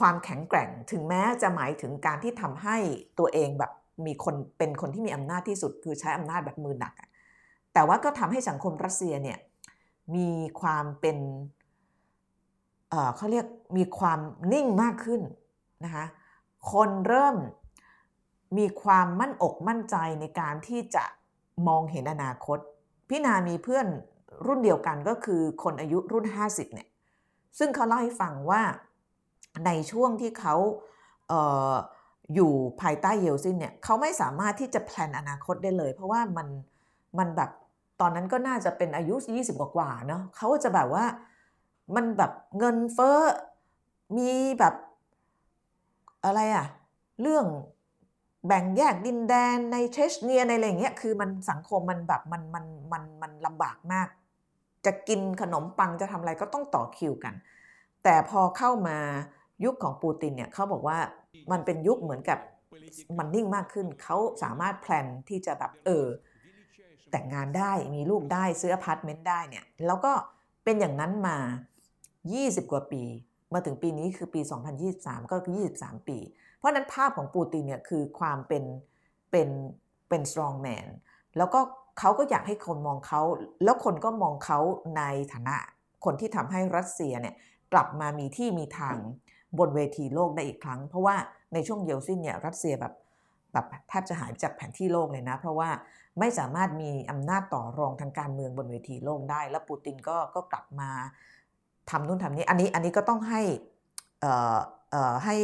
[0.00, 2.76] ความแข็งแกร่งถึงแม้จะหมายถึงการที่ทำให้
[3.18, 3.72] ตัวเองแบบ
[4.06, 6.94] มีคนเป็นคนที่มีอำนาจที่สุด คือใช้อำนาจแบบมือหนัก
[7.72, 9.38] แต่ว่าก็ทำให้สังคมรัสเซียเนี่ย
[10.16, 11.18] มีความเป็น
[12.90, 13.46] เเขาเรียก
[13.76, 14.20] มีความ
[14.52, 15.20] นิ่งมากขึ้น
[15.84, 16.04] นะคะ
[16.72, 17.36] คนเริ่ม
[18.58, 21.04] มีความมั่นอกมั่นใจในการที่จะ
[21.68, 22.58] มองเห็นอนาคต
[23.08, 23.86] พี่นามีเพื่อน
[24.46, 26.88] รุ่นเดียวกันก็คือคนอายุรุ่น 50เนี่ย
[27.58, 28.62] ซึ่งเขาเล่าให้ฟังว่า
[29.66, 30.54] ในช่วงที่เขา
[31.28, 31.32] เอ
[31.72, 31.74] อ
[32.34, 36.48] อยู่ภายใต้เยลซินเนี่ยเขาไม่สามารถที่จะ plan อนาคตได้เลย เพราะว่ามัน
[37.18, 37.50] มันแบบ
[38.00, 41.04] ตอนนั้นก็น่าจะเป็นอายุ 20 กว่าเนาะเขาจะแบบว่า
[41.94, 43.18] มันแบบเงินเฟ้อ
[44.16, 44.74] มีแบบ
[46.24, 46.66] อะไรอะ
[47.22, 47.46] เรื่อง
[48.46, 54.08] แบ่งแยกดินแดนในเชชเนียในอะไรเงี้ยคือมันสังคมมันแบบมันมันมันมันลำบากมาก
[54.86, 57.34] จะกินขนมปังจะทำอะไรก็ต้องต่อคิวกัน
[58.04, 58.98] แต่พอเข้ามา
[59.64, 60.98] ยุคของปูตินเนี่ยเขาบอกว่า
[61.50, 62.38] มันเป็นยุคเหมือนกับ
[63.18, 66.06] มันนิ่งมากขึ้น เขาสามารถ plan ที่จะแบบเออ
[67.10, 70.12] แต่งงานได้มีลูกได้ซื้ออพาร์ตเมนต์ได้เนี่ย แล้วก็
[70.64, 71.36] เป็นอย่างนั้นมา
[72.04, 73.02] 20 กว่าปี
[73.54, 74.40] มาถึงปีนี้คือปี
[74.86, 75.36] 2023 ก็
[75.72, 76.18] 23 ปี
[76.56, 78.64] เพราะนั้นภาพของปูตินเนี่ยคือความเป็น
[79.30, 79.48] เป็น
[80.08, 80.86] เป็น strong man
[81.36, 81.60] แล้วก็
[81.98, 83.20] เขาก็อยากให้คนมองเขา
[83.64, 84.58] แล้วคนก็มองเขา
[84.96, 85.56] ในฐานะ
[86.04, 87.34] คนที่ทำให้รัสเซียเนี่ย
[87.72, 88.96] กลับมามีที่มีทาง
[89.58, 91.16] บนเวทีโลกได้อีกครั้ง เพราะว่า
[91.52, 92.94] ในช่วงเยลซินเนี่ยรัสเซียแบบ
[93.52, 95.70] แบบแทบจะหายจากแผนที่โลกเลยนะ เพราะว่า
[96.18, 100.90] ไม่สามารถมีอำนาจต่อรองทางการเมืองบนเวทีโลกได้ แล้วปูตินก็ก็กลับมา
[101.90, 103.42] ทำนู่นทำนี้อันนี้อันนี้ก็ต้องให้
[105.24, 105.36] ให้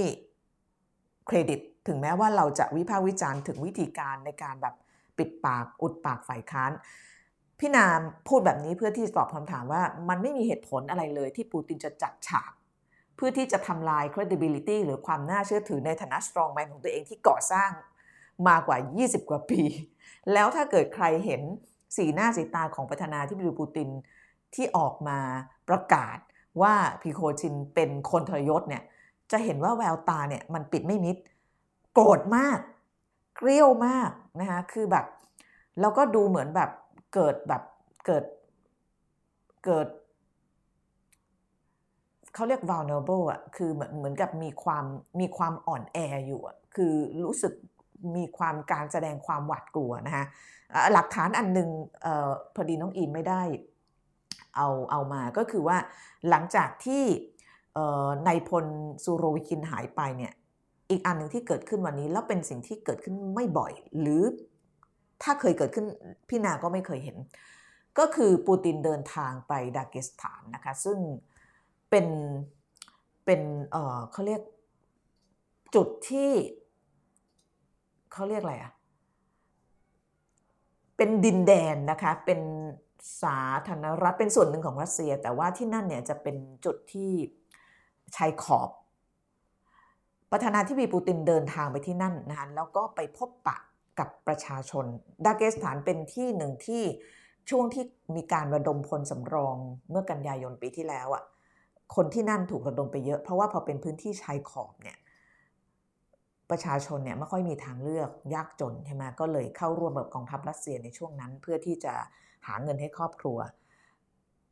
[1.27, 4.75] เครดิต ถึงแม้ว่าเราจะวิพากษ์วิจารณ์ถึงวิธีการในการแบบ
[5.19, 6.71] ปิดปากอุดปากฝ่ายค้าน
[7.61, 12.53] พี่นามพูดแบบนี้เพื่อที่จะตอบคำถามว่ามันไม่มีเหตุผลอะไรเลยที่ปูตินจะจัดฉาก
[13.17, 17.71] เพื่อที่จะทำลาย credibility หรือความน่าเชื่อถือในฐานะ strong man ของตัวเองที่ก่อสร้าง
[18.49, 19.63] มากว่า 20 กว่าปี
[20.33, 21.43] แล้วถ้าเกิดใครเห็น
[21.97, 23.89] สีหน้าสีตาของประธานาธิบดีปูติน
[24.55, 25.19] ที่ออกมา
[25.69, 26.19] ประกาศ
[26.63, 28.83] ว่าพีโคชินเป็นคนทรยศเนี่ย
[29.33, 31.17] จะเห็นว่าแววตาเนี่ยมันปิดไม่มิด
[31.95, 32.59] โกรธมาก
[33.37, 35.05] เกลี้ยวมากนะคะคือแบบ
[35.81, 36.71] แล้วก็ดูเหมือนแบบ
[37.15, 37.63] เกิดแบบ
[38.07, 38.25] เกิด
[39.65, 39.87] เกิด
[42.35, 44.85] เขาเรียก vulnerable อะคือเหมือนเหมือนกับมีความ
[45.21, 46.93] มีความอ่อนแออยู่อะคือ
[47.25, 47.53] รู้สึก
[48.17, 50.25] มีความการแสดงความหวาดกลัวนะคะ
[50.93, 51.69] หลักฐานอันหนึ่ง
[52.05, 53.43] ออพอดีน้องอินไม่ได้
[54.57, 55.77] เอาเอามาก็คือว่า
[56.29, 57.05] หลังจากที่
[58.27, 58.67] นายพล
[59.05, 60.33] ซูโรวิคินหายไปเนี่ย
[60.91, 64.23] อีกอันหนึ่งที่เกิดขึ้นวันนี้แล้วเป็นสิ่งที่เกิดขึ้นไม่บ่อย หรือ
[65.23, 65.87] ถ้าเคยเกิดขึ้น
[66.29, 67.17] พี่นาก็ไม่เคยเห็น
[67.99, 70.99] ก็คือปูตินเดินทางไปดาเกสถานนะคะซึ่ง
[71.91, 72.07] เป็น
[73.25, 73.41] เป็น
[73.71, 74.43] เออเขาเรียก
[75.75, 76.31] จุดที่
[78.13, 78.73] เขาเรียกอะไรอะ
[80.97, 82.41] เป็นดินแดนนะคะเป็น
[83.23, 87.11] สาธารณรัฐเป็นส่วนหนึ่งของรัสเซีย แต่ว่าที่นั่นเนี่ยจะเป็นจุดที่
[88.17, 88.71] ชายขอบ
[90.33, 93.57] ประธานาธิบดีปูตินเดินทางไปที่นั่นนะคะแล้วก็ไปพบปะ
[93.99, 94.85] กับประชาชน
[95.25, 96.83] ดาเกสถานเป็นที่หนึ่งที่
[97.51, 97.85] ช่วงที่
[98.17, 99.57] มีการระดมพลสำรอง
[99.91, 101.25] เมื่อกันยายนปีที่แล้วอะ่ะ
[101.95, 104.99] คนที่นั่นถูกระดมไปเยอะเพราะว่าพอเป็นพื้นที่ชายขอบเนี่ย
[106.51, 111.95] ประชาชนเนี่ยไม่ค่อยมีทางเลือกยากจนใช่ไหมก็เลยเข้าร่วมกับกองทัพรัสเซียในช่วงนั้น เพื่อที่จะ
[112.47, 113.39] หาเงินให้ครอบครัว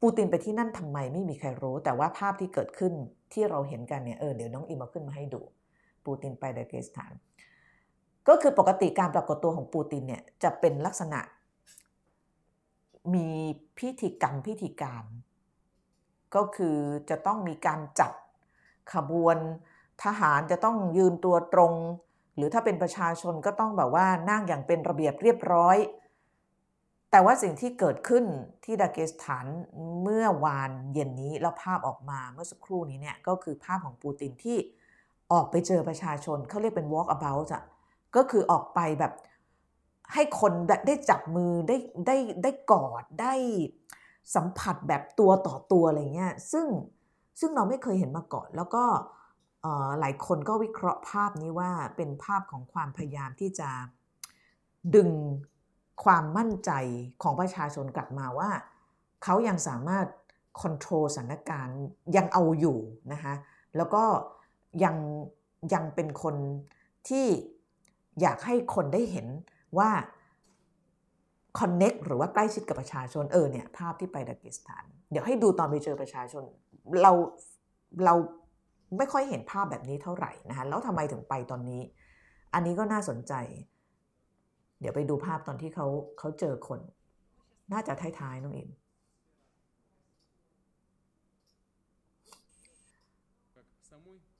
[0.00, 2.92] ปูตินไปที่นั่นทำไมไม่มีใครรู้ แต่ว่าภาพที่เกิดขึ้น
[3.32, 5.40] ที่เราเห็นกันเนี่ยเออเดี๋ยวน้องอิมมาขึ้นมาให้ดู
[6.06, 7.12] ปูตินไปดาเกสถาน
[8.28, 11.20] ก็คือปกติการปรากฏตัวของปูตินเนี่ยจะเป็นลักษณะ
[13.14, 13.28] มี
[13.78, 15.04] พิธีกรรมพิธีการ
[16.34, 16.76] ก็คือ
[17.10, 18.12] จะต้องมีการจัด
[18.94, 19.36] ขบวน
[20.04, 21.72] ทหารจะต้องยืนตัวตรง
[22.36, 25.76] หรือถ้าเป็นประชาชนก็ต้องแบบว่านั่งอย่างเป็นระเบียบเรียบร้อย
[27.14, 28.24] แต่ว่าสิ่งที่เกิดขึ้น
[28.64, 29.46] ที่ดาเกสถาน
[30.02, 34.58] เมื่อวานเย็นนี้แล้วภาพออกมาเมื่อสักครู่นี้เนี่ยก็คือภาพของปูตินที่
[35.32, 37.62] ออกไปเจอประชาชนเขาเรียกเป็น walk about อะ
[38.16, 39.12] ก็คือออกไปแบบ
[40.12, 40.52] ให้คน
[40.86, 43.34] ได้จับมือได้ได้ได้กอดได้
[44.34, 46.66] สัมผัสแบบตัวต่อตัวอะไรเงี้ยซึ่ง
[47.40, 48.84] ซึ่งเราไม่เคยเห็นมาก่อน แล้วก็
[50.00, 53.68] หลายคนก็วิเคราะห์ภาพนี้ว่าเป็นภาพของความพยายามที่จะ
[54.96, 55.10] ดึง
[56.02, 56.70] ความมั่นใจ
[57.22, 58.50] ของประชาชนกลับมาว่า
[59.22, 60.06] เขายังสามารถ
[60.60, 61.80] คอนโทรลสถานการณ์
[62.16, 62.78] ยังเอาอยู่
[63.12, 63.34] นะคะ
[63.76, 64.04] แล้วก็
[64.84, 64.96] ยัง
[65.74, 66.36] ยังเป็นคน
[67.08, 67.26] ที่
[68.20, 69.26] อยากให้คนได้เห็น
[69.78, 69.90] ว่า
[71.58, 76.42] คอนเน็กหรือว่าใกล้ชิดกับประชาชนเออเนี่ยภาพที่ไปดากิสถาน เดี๋ยวให้ดูตอนไปเจอประชาชน
[77.02, 77.12] เรา
[78.04, 78.14] เรา
[78.98, 81.82] ไม่ค่อยเห็นภาพแบบนี้เท่าไหร่นะคะแล้วทำไมถึงไปตอนนี้
[82.54, 83.32] อันนี้ก็น่าสนใจ
[84.80, 85.86] เดี๋ยวไปดูภาพตอนที่เขา
[86.18, 86.80] เขาเจอคน
[87.72, 88.70] น่าจะท้ายๆน้องอ็ม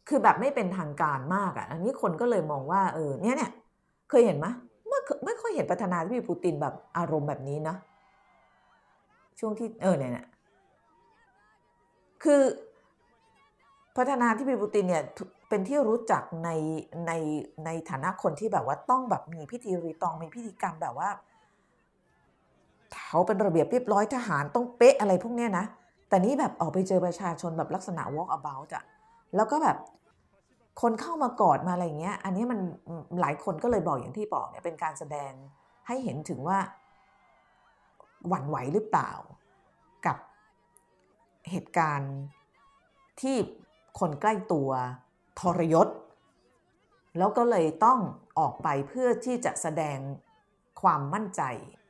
[0.09, 3.51] คือแบบไม่เป็นทางการมากอะ่ะ อันนี้คนก็เลยมองว่าเออเนี่ยเนี่ย
[4.11, 4.47] เคยเห็นไหม
[4.89, 7.77] ไม่ไม่ค่อยเห็นประธานาธิบดีปูตินแบบอารมณ์แบบนี้นะ
[9.39, 10.27] ช่วงที่เออเนี่ยเนี่ย
[12.23, 12.43] คือ
[14.11, 15.05] ธานาธิบดีปูตินเนี่ย
[15.49, 16.51] เป็นที่รู้จักใน
[17.07, 17.13] ใน
[17.65, 21.09] ในฐานะคนที่แบบว่าต้องแบบมีพิธีรีตองมีพิธีกรรมแบบว่า
[22.95, 25.65] เขาเป็นระเบียบเรียบร้อยทหารต้องเป๊ะอะไรพวกเนี้ยนะ
[26.09, 28.85] แต่นี่แบบออกไปเจอประชาชนแบบลักษณะ walk about อะ
[29.37, 29.77] แล้วก็แบบ
[30.83, 32.59] คนเข้ามากอดมาอะไรเงี้ย อันนี้มัน
[33.21, 35.33] หลายคนก็เลยบอกอย่างที่บอกเนี่ยเป็นการแสดง
[35.87, 36.59] ให้เห็นถึงว่า
[38.29, 39.13] หวั่นไหวหรือเปล่า
[40.07, 40.17] กับ
[41.51, 42.15] เหตุการณ์
[43.21, 43.37] ที่
[43.99, 44.71] คนใกล้ตัว
[45.41, 45.89] ทรยศ
[47.19, 47.99] แล้วก็เลยต้อง
[48.39, 49.99] ออกไปเพื่อที่จะแสดง
[50.83, 51.43] ความมั่นใจ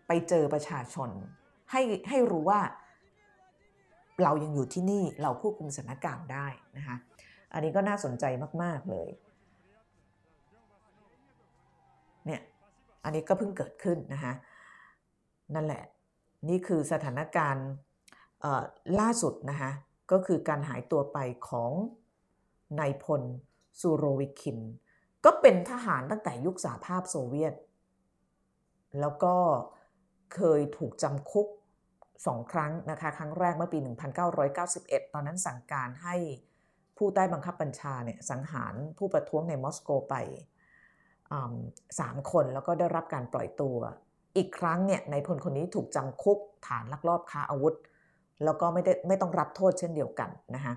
[0.07, 1.11] ไปเจอประชาชน
[1.71, 2.61] ให้ให้รู้ว่า
[4.23, 6.47] เรายังอยู่ที่นี่เราควบคุมสถานการณ์ได้
[6.77, 6.97] นะคะ
[7.53, 8.25] อันนี้ก็น่าสนใจ
[8.63, 9.09] มาก ๆ เลย
[12.27, 12.43] เนี่ย
[13.05, 14.33] อันนี้ก็เพิ่งเกิดขึ้นนะคะ
[15.55, 15.85] นั่นแหละ
[16.49, 17.67] นี่คือสถานการณ์
[19.01, 19.71] ล่าสุดนะคะ
[20.11, 21.73] ก็คือการหายตัวไปของ
[22.81, 23.23] นายพล
[23.81, 24.59] ซูโรวิคิน
[25.25, 27.55] ก็เป็นทหารตั้งแต่ยุคสหภาพโซเวียต
[29.01, 29.35] แล้วก็
[30.35, 31.49] เคยถูกจำคุก
[32.27, 33.79] สองครั้งนะคะ ครั้งแรกเมื่อปี
[34.47, 36.17] 1991 ตอนนั้นสั่งการให้
[36.97, 40.15] ผู้ใต้บังคับบัญชาเนี่ยสังหารผู้ประท้วงในมอสโกไป
[42.01, 43.79] สามคนแล้วก็ได้รับการปล่อยตัว
[44.37, 47.75] อีกครั้งเนี่ยในพลคนนี้ถูกจำคุกฐานลักลอบค้าอาวุธ
[48.45, 50.75] แล้วก็ไม่ได้ไม่ต้องรับโทษเช่นเดียวกันนะคะ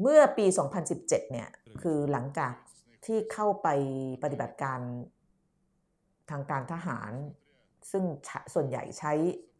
[0.00, 0.46] เมื่อปี
[0.88, 1.48] 2017 เนี่ย
[1.82, 2.52] คือหลังจาก
[3.06, 3.68] ที่เข้าไป
[4.22, 4.80] ปฏิบัติการ
[6.30, 7.12] ทางการทหาร
[7.90, 8.04] ซึ่ง
[8.54, 9.12] ส่วนใหญ่ใช้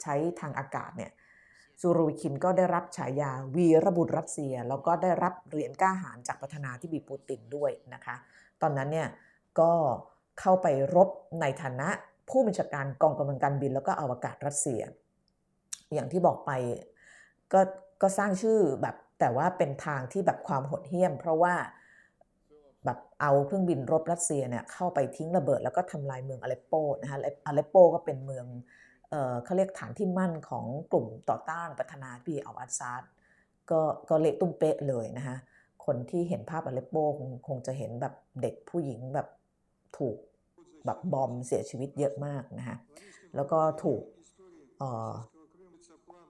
[0.02, 1.12] ใช้ทางอากาศเนี่ย
[1.80, 8.14] ซูโรวิคินก็ได้รับฉายาวีรบุตรรัสเซีย แล้วก็ได้รับเหรียญกล้าหาญจากประธานาธิบดีปูตินด้วยนะคะ
[8.62, 9.08] ตอนนั้นเนี่ย
[9.60, 9.72] ก็
[10.40, 11.08] เข้าไปรบ
[11.40, 11.88] ในฐานะ
[12.30, 14.82] ผู้บัญชาการกองกำลังการบินแล้วก็อวกาศรัสเซีย
[15.94, 16.50] อย่างที่บอกไป
[17.52, 17.60] ก็
[18.02, 21.54] ก็สร้างชื่อแบบแต่ว่าเป็นทางที่แบบความโหดเหี้ยม เพราะว่า
[22.84, 28.46] แบบเอาเครื่องบินรบรัสเซียเนี่ยเข้าไปทิ้งระเบิดแล้วก็ทำลายเมืองอเลปโปนะคะอเลปโปก็เป็นเมือง
[29.10, 33.02] เเขาเรียกฐานที่มั่นของกลุ่มต่อต้านประธานาธิบดีอัลอาซาด
[33.70, 35.36] ก็ก็เละตุ้มเป๊ะเลยนะคะ
[35.84, 39.28] คนที่เห็นภาพอเลปโปคงคงจะเห็นแบบเด็กผู้หญิงแบบ
[39.98, 40.16] ถูก
[40.84, 42.76] แบบบอมเสียชีวิตเยอะมากนะคะ
[43.34, 44.02] แล้วก็ถูก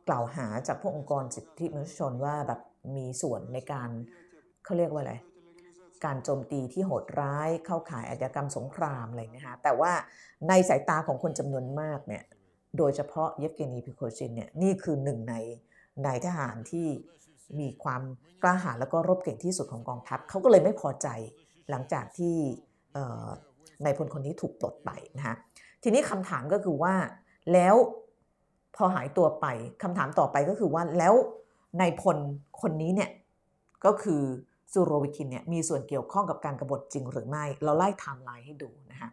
[0.08, 2.60] กล่าวหาจากพวกองค์กรสิทธิมนุษยชนว่าแบบ
[2.96, 3.90] มีส่วนในการ
[4.64, 5.14] เขาเรียกว่าอะไร
[6.04, 9.92] การโจมตีที่โหดร้ายเข้าข่ายอาชญากรรมสงครามอะไรนะคะแต่ว่า
[10.48, 12.22] ในสายตาของคนจำนวนมากเนี่ย
[12.78, 15.34] โดยเฉพาะเยฟเกนีพริโกชินเนี่ยนี่คือหนึ่งใน
[16.06, 16.86] นายทหารที่
[17.60, 18.02] มีความ
[18.42, 21.08] กล้าหาญแล้วก็รบเก่งที่สุดของกองทัพเขาก็เลยไม่พอใจ
[21.70, 22.36] หลังจากที่
[23.84, 25.34] นายพลคนนี้ถูกปลดไปนะคะ
[25.82, 26.94] ทีนี้คำถามก็คือว่า
[27.52, 27.74] แล้ว
[28.76, 29.46] พอหายตัวไป
[29.82, 31.14] คำถามต่อไปก็คือว่าแล้ว
[31.80, 32.16] นายพล
[32.60, 33.10] คนนี้เนี่ย
[33.84, 34.22] ก็คือ
[34.72, 39.10] ซูโรวิคินเนี่ยมีส่วนเกี่ยวข้องกับการกบฏจริงหรือไม่ เราไล่ไทม์ไลน์ให้ดูนะคะ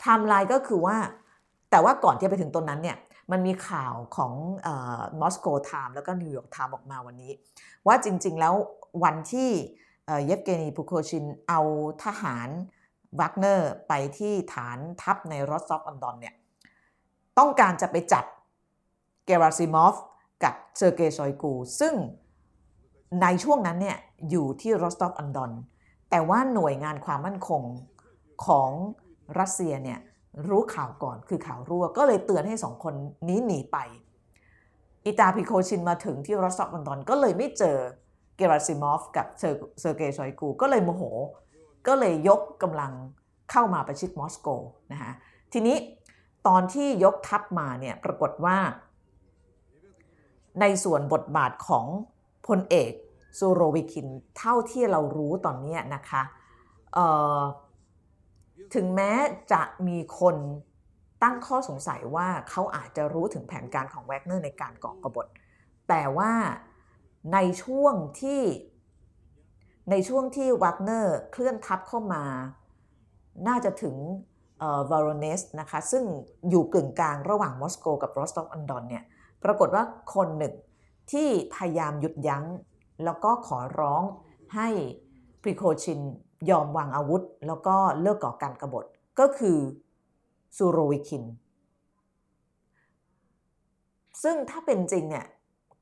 [0.00, 0.96] ไทม์ไลน์ก็คือว่า
[1.70, 2.96] แต่ว่าก่อนที่จะไปถึงตรงนั้นเนี่ย
[3.32, 4.32] มันมีข่าวของ
[5.20, 7.32] Moscow Times แล้วก็ New York Times ออกมาวันนี้
[7.86, 8.54] ว่าจริงๆแล้ว
[9.04, 9.50] วันที่
[10.06, 11.60] เยฟเกนีพริโกชินเอา
[12.04, 12.48] ทหาร
[13.20, 16.34] วักเนอร์ไปที่ฐานทัพในรอสตอฟออนดอนเนี่ย
[17.38, 18.24] ต้องการจะไปจับ
[19.28, 19.94] เกราซิมอฟ
[20.44, 21.94] กับเซอร์เกย์ชอยกู ซึ่ง
[23.22, 23.98] ในช่วงนั้นเนี่ย
[24.30, 25.52] อยู่ที่รอสตอฟออนดอน
[26.10, 27.62] แต่ว่าหน่วยงานความมั่นคง
[28.46, 28.70] ของ
[29.38, 29.98] รัสเซียเนี่ย
[30.48, 32.94] รู้ข่าวก่อนคือข่าวรั่ว ก็เลยเตือนให้สองคน
[33.28, 33.78] นี้หนีไป
[35.04, 37.76] อิตาพิโคชินมาถึงที่รอสตอฟออนดอนก็เลยไม่เจอ
[38.36, 41.02] เกราซิมอฟกับเซอร์เกย์ชอยกู ก็เลยโมโห
[41.86, 42.92] ก็เลยยกกำลัง
[43.50, 44.48] เข้ามาประชิดมอสโก
[44.92, 45.12] นะคะ
[45.52, 45.76] ทีนี้
[46.46, 48.56] ตอนที่ยกทัพมาเนี่ยปรากฏว่า
[50.60, 51.86] ในส่วนบทบาทของ
[52.46, 52.92] พลเอก
[53.38, 56.22] ซูโรวิคินเท่าที่เรารู้ตอนนี้นะคะ
[58.74, 59.12] ถึงแม้
[59.52, 60.36] จะมีคน
[61.22, 65.26] ตั้งข้อสงสัยว่าเขาอาจจะรู้ถึงแผนการของแวกเนอร์ในการก่อกบฏ
[65.88, 66.32] แต่ว่า
[67.32, 68.42] ในช่วงที่
[69.90, 72.24] ในช่วงที่แวกเนอร์เคลื่อนทัพเข้ามา
[73.48, 73.96] น่าจะถึง
[74.90, 76.04] วาโรเนซนะคะ ซึ่ง
[76.50, 79.04] อยู่กึ่งกลางระหว่างมอสโกกับรอสตอฟออนดอนเนี่ย
[79.44, 79.84] ปรากฏว่า
[80.14, 80.54] คนหนึ่ง
[81.12, 82.44] ที่พยายามหยุดยั้ง
[83.04, 84.02] แล้วก็ขอร้อง
[84.54, 84.68] ให้
[85.42, 86.00] พริโคชิน
[86.50, 88.84] ยอมวางอาวุธ แล้วก็เลิกก่อการกรบฏ
[89.18, 89.58] ก็คือ
[90.56, 91.24] ซูโรวิคิน
[94.22, 95.26] ซึ่งถ้าเป็นจริงเนี่ย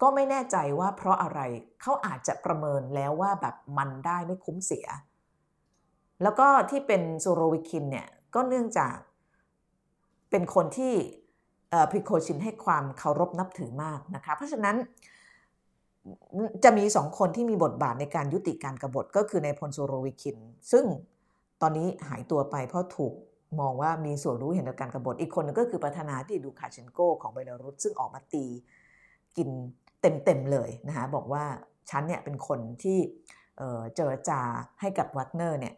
[0.03, 1.41] ก็ไม่แน่ใจว่าเพราะอะไร
[1.83, 4.87] เขาอาจจะประเมินแล้วว่าแบบมันได้ไม่คุ้มเสีย
[6.23, 8.95] แล้วก็ที่เป็นซูโรวิคินเนี่ยก็เนื่องจาก
[10.31, 10.95] เป็นคนที่
[11.91, 14.77] พริโคชินให้ความเคารพนับถือมากนะคะ เพราะฉะนั้น
[16.65, 20.39] จะมีสองคนที่มีบทบาทในการยุติการกบฏก็คือในพลซูโรวิคิน
[20.73, 20.85] ซึ่ง
[21.63, 23.15] ตอนนี้หายตัวไปเพราะถูก
[23.61, 28.45] มองว่ามีส่วนรู้เห็นในการกบฏอีกคนนึงก็คือประธานาธิบดีลูคาเชนโกของเบลารุสซึ่งออกมาตี
[29.37, 29.49] กิน
[30.01, 31.45] เต็มๆเลยนะคะบอกว่า
[31.91, 32.99] ฉันเนี่ยเป็นคนที่
[33.95, 34.41] เจรจา
[34.81, 35.75] ให้กับแวกเนอร์เนี่ย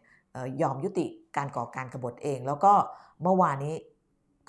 [0.61, 1.05] ยอมยุติ
[1.37, 2.73] การก่อการกบฏเอง แล้วก็
[3.23, 3.75] เมื่อวานนี้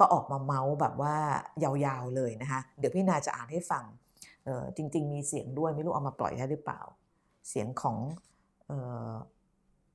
[0.01, 1.15] ก็ออกมาเมาท์แบบว่า
[1.63, 3.85] ยาวๆเลยนะคะ เดี๋ยวพี่นาจะอ่านให้ฟัง
[4.77, 6.81] จริง ๆ มีเสียงด้วยไม่รู้เอามาปล่อยได้หรือเปล่า
[7.49, 7.97] เสียงของ
[8.71, 8.73] อ
[9.11, 9.13] อ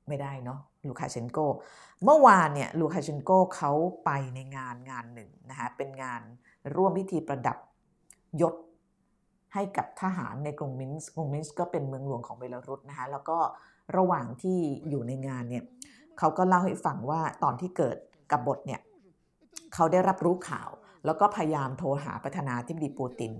[0.08, 1.38] ไม่ได้เนาะลูคาเชนโก
[2.04, 3.72] เมื่อวานเนี่ยลูคาเชนโกเขา
[4.04, 6.20] ไปในงานงานหนึ่งนะคะเป็นงาน
[6.74, 7.58] ร่วมพิธีประดับ
[8.40, 8.54] ยศ
[9.54, 13.38] ให้กับทหารในกรุงมินส์กรุงมินส์ก็เป็นเมืองหลวงของเบลารุสนะคะแล้วก็
[13.96, 15.64] ระหว่างที่อยู่ในงานเนี่ย
[16.18, 17.96] เขาก็เล่าให้ฟังว่าตอนที่เกิด
[18.30, 18.80] กบบทเนี่ย
[19.76, 20.70] เขาได้รับรู้ข่าว
[21.04, 23.32] แล้วก็พยายามโทรหาประธานาธิบดีปูติน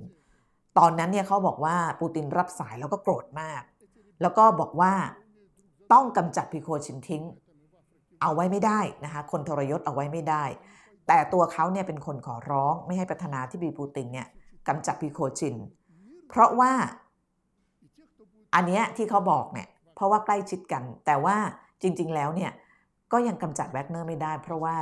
[0.78, 3.62] ตอนนั้นเนี่ยเขาบอกว่าปูตินรับสายแล้วก็โกรธมาก
[4.22, 4.92] แล้วก็บอกว่า
[5.92, 7.22] ต้องกำจัดพิโคชินทิ้ง
[8.20, 10.44] เอาไว้ไม่ได้นะคะคนทรยศเอาไว้ไม่ได้
[11.06, 14.28] แต่ตัวเขาเนี่ยเป็นคนขอร้องไม่ให้ประธานาธิบดีปูตินเนี่ย
[14.68, 15.54] กำจัดพิโคชิน
[16.28, 16.72] เพราะว่า
[18.54, 21.36] อันเนี้ยที่เขาบอกเนี่ยเพราะว่าใกล้ชิดกัน แต่ว่า
[21.82, 22.52] จริง ๆ แล้วเนี่ย
[23.12, 24.76] ก็ยังกำจัดแวกเนอร์ไม่ได้ เพราะว่า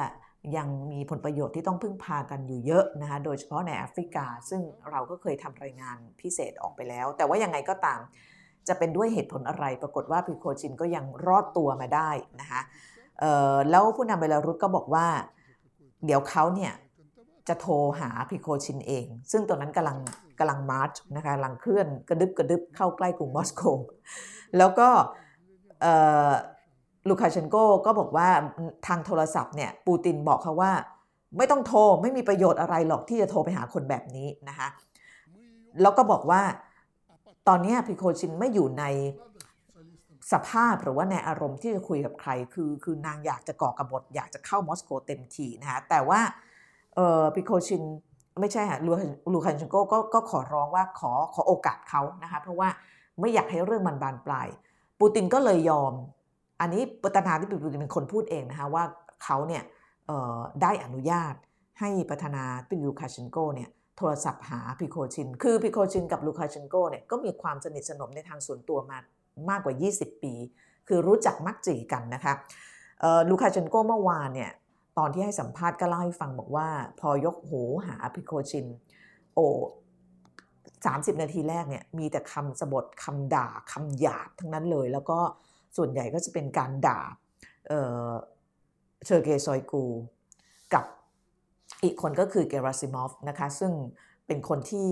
[0.57, 8.01] ยังมีผลประโยชน์ที่ต้องพึ่งพากันอยู่เยอะนะคะโดยเฉพาะในแอฟริกา ซึ่งเราก็เคยทำรายงานพิเศษออกไปแล้ว แต่ว่ายังไงก็ตาม
[8.69, 12.61] จะเป็นด้วยเหตุผลอะไรปรากฏว่าพิโคชินก็ยังรอดตัวมาได้นะคะ
[13.71, 15.07] แล้วผู้นำเบลารุสก็บอกว่า
[16.07, 16.73] เดี๋ยวเขาเนี่ย
[17.49, 19.99] จะโทรหาพิโคชินเอง ซึ่งตอนนั้นกำลัง
[20.39, 23.63] กำลัง march นะคะกำลังเคลื่อนกระดึบกระดึบเข้าใกล้กรุงมอสโก
[24.59, 24.89] แล้วก็
[27.09, 28.29] ลูคาเชนโกก็บอกว่า
[28.87, 30.73] ทางโทรศัพท์เนี่ยปูตินบอกเขาว่า
[31.37, 34.69] ไม่ต้องโทรไม่มีประโยชน์อะไรหรอกที่จะโทรไปหาคนแบบนี้นะคะ
[35.83, 36.43] แล้วก็บอกว่า
[37.49, 38.85] ตอนนี้พิโคชินไม่อยู่ใน
[40.33, 46.21] สภาพหรือว่าในอารมณ์ที่จะคุยกับใคร คือคือนางอยากจะก่อกระบฏอยากจะเข้ามอสโกเต็มทีนะคะแต่ว่า
[46.95, 47.83] เออพิโคชิน
[48.41, 48.79] ไม่ใช่ค่ะ
[49.33, 52.69] ลูคาเชนโกก็ก็ขอร้องว่าขอขอโอกาสเขานะคะเพราะว่า
[53.21, 54.49] ไม่อยากให้เรื่องมันบานปลาย
[55.01, 55.93] ปูตินก็เลยยอม
[56.61, 58.85] อันนี้ประธานาธิบดีปูตินเป็นคนพูดเองนะคะว่า
[59.25, 59.63] เขาเนี่ย
[60.63, 61.35] ได้อนุญาต
[61.81, 68.99] ให้ประธานาธิบดีลูคาเชนโกเนี่ยโทรศัพท์หาพิโคชิน คือพิโคชินกับลูคาเชนโกเนี่ยก็มีความสนิทสนมในทางส่วนตัวมา
[69.51, 70.35] มากกว่า 20 ปี
[70.89, 72.35] คือรู้จักมักจี่กันนะคะ
[73.31, 74.51] ลูคาเชนโกเมื่อวานเนี่ย
[74.99, 76.69] ตอนที่ให้สัมภาษณ์ก็เล่าให้ฟังบอกว่า
[77.01, 78.67] พอยกหูหาพิโคชิน
[79.35, 79.47] โอ้
[80.75, 85.19] 30นาทีแรกเนี่ยมีแต่คำสบถคำด่าคำหยาบทั้งนั้นเลย แล้วก็
[85.77, 87.01] ส่วนใหญ่ก็จะเป็นการด่า
[89.05, 89.85] เซอร์เกย์ชอยกู
[90.75, 90.85] กับ
[91.85, 93.73] อีกคนก็คือเกราซิมอฟนะคะซึ่ง
[94.27, 94.89] เป็นคนที่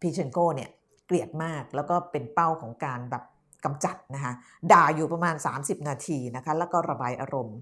[0.00, 0.70] พิโคชินเนี่ย
[1.06, 3.24] เกลียดมากแล้วก็เป็นเป้าของการแบบ
[3.64, 4.32] กำจัดนะคะ
[4.72, 7.58] ด่าอยู่ประมาณ 30 นาทีนะคะแล้วก็ระบายอารมณ์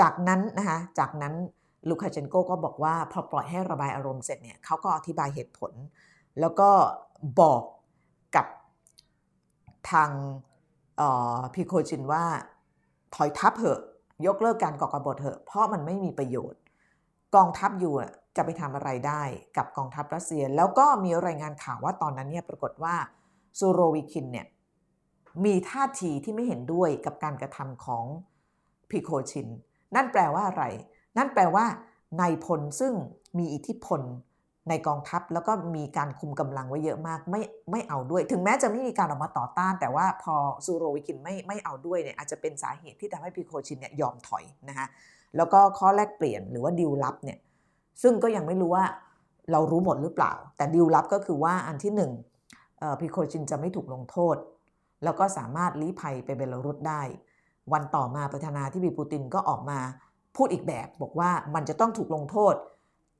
[0.00, 1.34] จากนั้นนะคะจากนั้น
[1.88, 5.72] ลูคาเชนโกก็บอกว่าพอปล่อยให้ระบายอารมณ์เสร็จเนี่ยเขาก็อธิบายเหตุผล
[6.40, 6.70] แล้วก็
[7.40, 7.62] บอก
[8.36, 8.46] กับ
[9.90, 10.10] ทาง
[11.54, 12.24] พิโคชินว่า
[13.14, 13.80] ถอยทัพเหอะ
[14.26, 16.60] ยกเลิกการก่อกบฏเถอะ เพราะมันไม่มีประโยชน์
[17.34, 17.94] กองทัพอยู่
[18.36, 19.22] จะไปทำอะไรได้
[19.56, 22.94] กับกองทัพรัสเซีย แล้วก็มีรายงานข่าวว่าตอนนั้นเนี่ยปรากฏว่า
[23.58, 24.46] ซูโรวิคินเนี่ย
[25.44, 28.04] มีท่าทีที่ไม่เห็นด้วยกับการกระทำของ
[28.90, 29.48] พิโคชิน
[29.94, 30.64] นั่นแปลว่าอะไร
[31.16, 31.66] นั่นแปลว่า
[32.20, 32.92] นายพลซึ่ง
[33.38, 34.00] มีอิทธิพล
[34.68, 40.34] ในกองทัพแล้วก็มีการคุมกำลังไว้เยอะมากไม่ไม่เอาด้วย ถึงแม้จะไม่มีการออกมาต่อต้าน แต่ว่าพอ
[40.66, 44.86] ซูโรวิกินไม่ไม่เอาด้วยเนี่ยอาจจะเป็นสาเหตุที่ทำให้พิโคชินเนี่ยยอมถอยนะคะ
[45.36, 47.38] แล้วก็ข้อแลกเปลี่ยนหรือว่าดิวลับเนี่ย
[48.02, 48.84] ซึ่งก็ยังไม่รู้ว่า
[49.52, 52.10] เรารู้หมดหรือเปล่า แต่ดิวลับก็คือว่าอันที่หนึ่ง
[53.00, 54.36] พิโคชินจะไม่ถูกลงโทษ
[55.04, 57.02] แล้วก็สามารถลี้ภัยไปเบลารุสได้
[57.72, 59.78] วันต่อมาประธานาธิบดีปูตินก็ออกมา
[60.36, 62.54] พูดอีกแบบ บอกว่ามันจะต้องถูกลงโทษ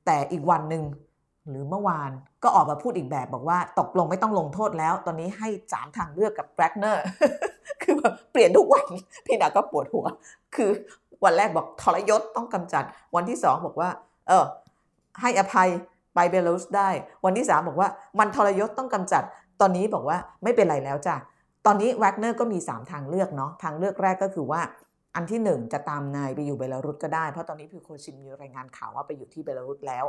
[0.05, 0.83] แต่อีกวันหนึ่ง
[1.49, 2.11] หรือเมื่อวาน
[2.43, 7.03] ก็ออกมาพูดอีกแบบบอกว่าตกลงไม่ต้องลงโทษแล้ว ตอนนี้ให้สามทางเลือกกับแบล็กเนอร์
[7.81, 8.85] คือแบบเปลี่ยนทุกวัน
[9.25, 10.05] พี่ดาก็ปวดหัว
[10.55, 10.69] คือ
[11.23, 12.83] วันแรกบอกทรยศต้องกำจัด
[13.15, 13.89] วันที่สองบอกว่า
[14.27, 14.45] เออ
[15.21, 15.69] ให้อภัย
[16.15, 16.89] ไปเบลารุสได้
[17.25, 17.89] วันที่สามบอกว่า
[18.19, 19.23] มันทรยศต้องกำจัด
[19.61, 21.15] ตอนนี้บอกว่าไม่เป็นไรแล้วจ้ะ
[21.65, 24.61] ตอนนี้แวกเนอร์ก็มี 3 ทางเลือกเนาะทางเลือกแรกก็คือว่า
[25.15, 30.05] อันที่ 1 จะตามนายไปอยู่เบลารุสก็ได้ เพราะตอนนี้พิโคชินมีรายงานข่าวว่าไปอยู่ที่เบลารุสแล้ว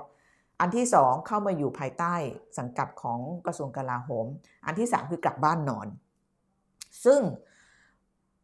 [0.61, 2.15] อันที่2เข้ามาอยู่ภายใต้
[2.59, 4.27] สังกัดของกระทรวงกลาโหม
[4.67, 5.89] อันที่3คือกลับบ้านนอน
[7.05, 7.21] ซึ่ง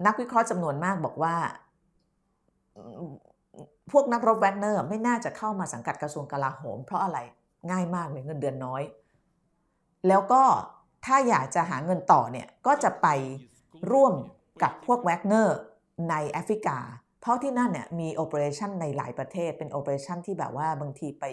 [0.06, 1.36] นักวิเคราะห์จำนวนมากบอกว่า
[3.92, 7.18] พวกนักรบแวกเนอร์ไม่น่าจะเข้ามาสังกัดกระทรวงกลาโหม เพราะอะไร
[7.70, 8.82] ง่ายมากเลยเงินเดือนน้อย
[10.08, 10.42] แล้วก็
[11.04, 13.08] ถ้าอยากจะหาเงินต่อเนี่ยก็จะไป
[13.92, 14.14] ร่วม
[14.62, 15.58] กับพวกแวกเนอร์
[16.10, 16.78] ในแอฟริกา
[17.20, 21.24] เพราะที่นั่นเนี่ยมี operation ในหลายประเทศเป็น operation ที่แบบว่าบางทีไป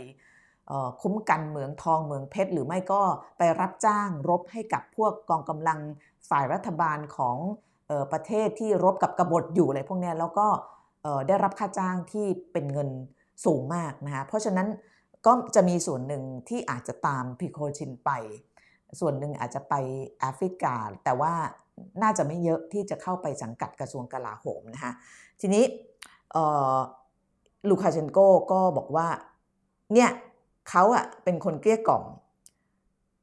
[1.01, 3.01] คุ้มกันเหมืองทองเหมืองเพชรหรือไม่ก็
[3.38, 5.80] ไปรับจ้างรบให้กับพวกกองกำลัง
[6.30, 7.38] ฝ่ายรัฐบาลของ
[8.11, 10.47] ประเทศที่รบกับกบฏอยู่อะไรพวกนี้แล้วก็
[11.28, 12.89] ได้รับค่าจ้างที่เป็นเงิน
[13.45, 14.67] สูงมากนะคะเพราะฉะนั้น
[15.26, 18.11] ก็จะมีส่วนหนึ่งที่อาจจะตามพิโคชินไป
[18.99, 19.74] ส่วนหนึ่งอาจจะไป
[20.20, 21.34] แอฟริกา แต่ว่า
[22.01, 24.91] น่าจะไม่เยอะที่จะเข้าไปสังกัดกระทรวงกลาโหมนะคะ
[25.41, 25.63] ทีนี้
[27.70, 28.20] ลูคาเชนโก
[28.51, 29.07] ก็บอกว่า
[29.93, 30.09] เนี่ย
[30.70, 32.03] เขาอะเป็นคนเกลี้ยกล่อม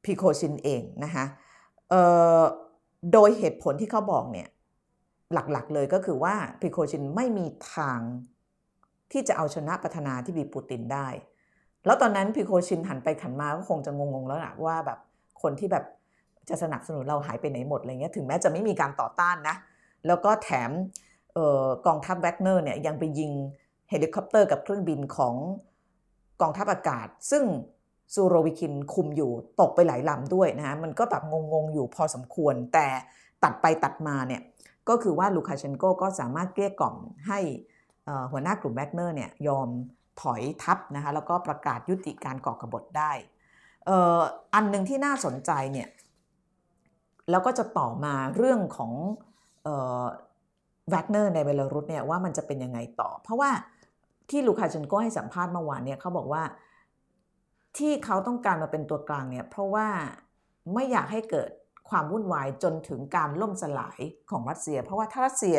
[0.05, 1.24] พิโคชินเองนะคะ
[3.12, 4.49] โดยเหตุผลที่เขาบอกเนี่ย
[5.32, 8.01] หลักๆเลยก็คือว่าพิโคชินไม่มีทาง
[9.12, 11.09] ที่จะเอาชนะประธานาธิบดีปูตินได้
[11.86, 14.99] แล้วตอนนั้นพิโคชินหันไปหันมาก็คงจะงงๆแล้วนะว่าแบบ
[15.42, 15.84] คนที่แบบ
[16.49, 19.57] จะสนับสนุนเราหายไปไหนหมดอะไรเงี้ยถึงแม้จะไม่มีการต่อต้านนะ
[20.07, 20.70] แล้วก็แถม
[21.36, 23.30] ออกองทัพแวกเนอร์เนี่ยยังไปยิง
[23.90, 25.34] เฮลิคอปเตอร์กับเครื่องบินของ
[26.41, 27.45] กองทัพอากาศ ซึ่ง
[28.14, 29.30] ซูโรวิคินคุมอยู่
[29.61, 31.22] ตกไปหลายลำด้วยนะฮะมันก็แบบ
[31.53, 32.87] งงๆอยู่พอสมควร แต่
[33.45, 34.43] ตัดไปตัดมาเนี่ย
[34.89, 36.97] ก็คือว่าลูคาเชนโกก็สามารถเกลี้ยกล่อม
[37.28, 37.39] ให้
[38.30, 39.68] หัวหน้ากลุ่มแวกเนอร์เนี่ยยอม
[40.22, 43.12] ถอยทัพนะคะแล้วก็ประกาศยุติการก่อกบฏได้
[44.55, 45.89] อันหนึ่งที่น่าสนใจเนี่ย
[47.30, 48.93] แล้วก็จะต่อมาเรื่องของ
[50.91, 53.51] แวกเนอร์ในเบลารุสเนี่ยว่ามันจะเป็นยังไงต่อ เพราะว่า
[54.31, 56.43] ที่ลูคาเชนโกให้สัมภาษณ์เมื่อวานเนี่ยเขาบอกว่า
[57.77, 59.89] ที่เขาต้องการมาเป็นตัวกลางเนี่ยเพราะว่า
[60.74, 61.51] ไม่อยากให้เกิด
[61.89, 64.01] ความวุ่นวายจนถึงการล่มสลาย
[64.31, 65.59] ของรัสเซีย เพราะว่าถ้ารัสเซีย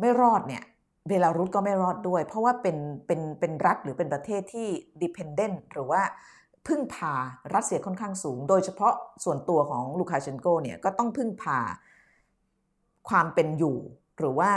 [0.00, 0.62] ไม่รอดเนี่ย
[1.08, 4.68] เบลารุสก็ไม่รอดด้วย เพราะว่าเป็นเป็นเป็นรัฐหรือเป็นประเทศที่
[5.02, 6.02] dependent หรือว่า
[6.66, 7.14] พึ่งพา
[7.54, 8.94] รัสเซียค่อนข้างสูง โดยเฉพาะ
[9.24, 11.58] ส่วนตัวของลูคาเชนโกเนี่ยก็ต้องพึ่งพา
[13.08, 13.76] ความเป็นอยู่
[14.18, 14.52] หรือว่า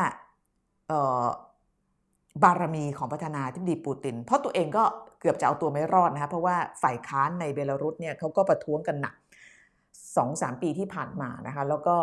[2.43, 4.83] บารมีของประธานาธิบดีปูติน เพราะตัวเองก็
[5.19, 9.15] เกือบจะเอาตัวไม่รอดนะคะเพราะว่าฝ่ายค้านในเบลารุสเนี่ยเขาก็ประท้วงกันหนัก
[10.17, 11.95] สองสามปีที่ผ่านมานะคะแล้วก็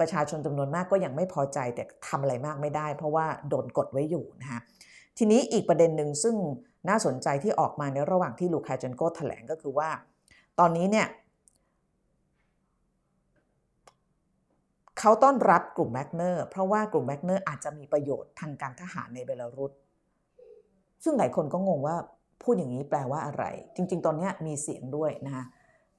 [0.00, 4.60] ประชาชนจำนวนมากก็ยังไม่พอใจแต่ทำอะไรมากไม่ได้ เพราะว่าโดนกดไว้อยู่นะคะ
[5.18, 6.36] ทีนี้อีกประเด็นหนึ่งซึ่ง
[6.88, 9.90] น่าสนใจที่ออกมาในระหว่างที่ลูคาเจนโกแถลงก็คือว่า
[10.58, 11.06] ตอนนี้เนี่ย
[14.98, 19.72] เขาต้อนรับกลุ่มแวกเนอร์เพราะว่ากลุ่มแวกเนอร์อาจจะมีประโยชน์ทางการทหารในเบลารุส
[21.04, 21.96] ซึ่งหลายคนก็งงว่า
[22.42, 23.44] พูดอย่างนี้แปลว่าอะไร
[23.76, 25.44] จริง ๆ ตอนนี้มีเสียงด้วยนะคะ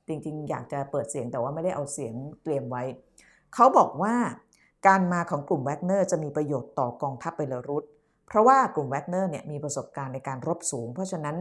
[0.08, 2.84] จริง ๆ อยากจะเปิดเสียงแต่ว่าไม่ได้เอาเสียงเตรียมไว้
[3.54, 4.14] เขาบอกว่า
[4.88, 7.84] การมาของกลุ่มแวกเนอร์จะมีประโยชน์ต่อกองทัพเบลารุส
[8.28, 11.36] เพราะว่ากลุ่มแวกเนอร์เนี่ยมีประสบการณ์ในการรบสูง เพราะฉะนั้น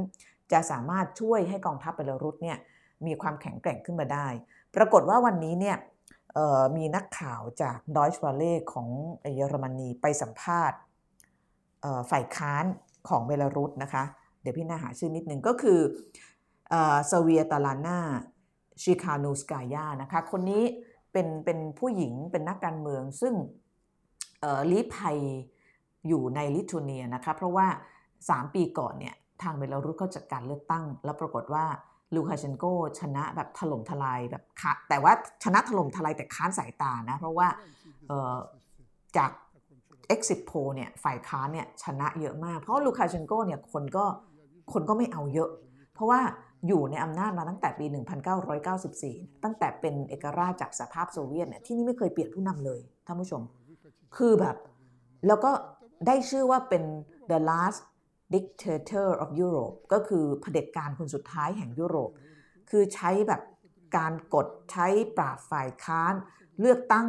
[0.53, 2.57] จะสามารถช่วยให้กองทัพเบลารุสเนี่ย
[3.07, 4.27] มีความแข็งแกร่งขึ้นมาได้
[4.77, 5.77] ปรากฏว่าวันนี้เนี่ย
[6.77, 8.89] มีนักข่าวจากดอยช์วาเล่ของ
[9.35, 10.79] เยอรมนีไปสัมภาษณ์
[12.11, 12.65] ฝ่ายค้าน
[13.09, 14.05] ของเบลารุสนะคะ
[14.43, 15.81] เดี๋ยวพี่นาหาชื่อนิดนึงก็คือ
[16.71, 17.99] เซเวียตาลาน่า
[18.83, 20.63] ชิคานูสกายานะคะคนนี้
[21.13, 23.35] เป็นเป็นผู้หญิงเป็นนักการเมืองซึ่ง
[24.71, 25.19] ลี้ภัย
[26.09, 27.67] อยู่ในลิทัวเนียนะคะเพราะว่า
[28.15, 31.67] 3 ปีก่อนเนี่ยทางเบลารุสเขาจัดการเลือกตั้ง แล้วปรากฏว่า
[32.15, 32.65] ลูคาเชนโก
[33.01, 34.43] ชนะแบบถล่มทลายแบบ
[34.89, 35.13] แต่ว่า
[35.45, 37.49] ชนะถล่มทลายแต่ค้านสายตานะ เพราะว่า
[39.17, 39.31] จาก
[40.15, 44.05] exit poll เนี่ยฝ่ายค้านเนี่ยชนะเยอะมาก เพราะลูคาเชนโกเนี่ยคนก็
[44.73, 45.51] คนก็ไม่เอาเยอะ
[45.95, 46.21] เพราะว่า
[46.67, 47.87] อยู่ในอำนาจมาตั้งแต่ปี
[48.45, 53.43] 1994 ตั้งแต่เป็นเอกราชจากสหภาพโซเวียตเนี่ยที่นี่ไม่เคยเปลี่ยนผู้นำเลยท่านผู้ชม
[54.17, 54.57] คือแบบ
[55.27, 55.51] แล้วก็
[56.07, 56.83] ได้ชื่อว่าเป็น
[57.31, 57.81] the last
[58.35, 62.11] dictator of Europe ก็คือเผด็จการคนสุดท้ายแห่งยุโรป
[62.71, 63.43] คือใช้แบบ
[63.97, 66.15] การกดใช้ปราบฝ่ายค้าน
[66.61, 67.07] เลือกตั้ง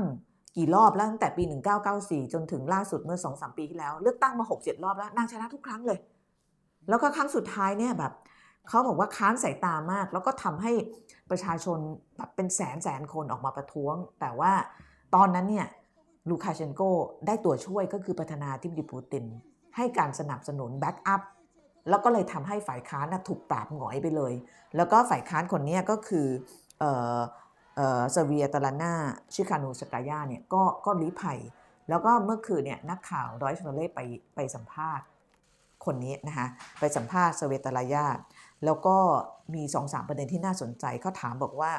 [0.58, 1.44] กี่รอบแล้วตั้งแต่ปี
[1.88, 6.00] 1994 จนถึงล่าสุดเมื่อ 2-3 ปีที่แล้ว เลือกตั้งมา 6-7 รอบแล้วนางชนะทุกครั้งเลย
[6.90, 8.14] แล้วก็ครั้งสุดท้ายเนี่ยแบบ
[8.68, 10.72] เขาบอกว่าค้านสายตามาก แล้วก็ทำให้
[11.30, 11.80] ประชาชน
[12.18, 14.52] แบบเป็นแสนแสนคนออกมาประท้วง แต่ว่า
[15.16, 15.68] ตอนนั้นเนี่ย
[16.30, 16.82] ลูคาเชนโก
[17.28, 19.24] ได้ตัวช่วยก็คือประธานาธิบดีปูติน
[19.76, 21.22] ให้การสนับสนุน backup
[21.90, 24.34] แล้วก็เลยทำให้ฝ่ายค้านถูกปราบหงอยไปเลย
[24.76, 26.28] แล้วก็ฝ่ายค้านคนนี้ก็คือ
[26.88, 28.94] เซเวียตาลาน่า
[29.34, 31.40] ชิคานูสกายาเนี่ยก็ก็ลี้ภัย
[31.90, 34.00] แล้วก็เมื่อคืนเนี่ยนักข่าวรอยเตอร์เนี่ยไป
[34.36, 35.06] ไปสัมภาษณ์
[35.86, 36.48] คนนี้นะคะ
[36.80, 38.08] ไปสัมภาษณ์เซเวียตาลายา
[38.66, 38.96] แล้วก็
[39.56, 41.72] มีสองสามประเด็นที่น่าสนใจเขาถามบอกว่า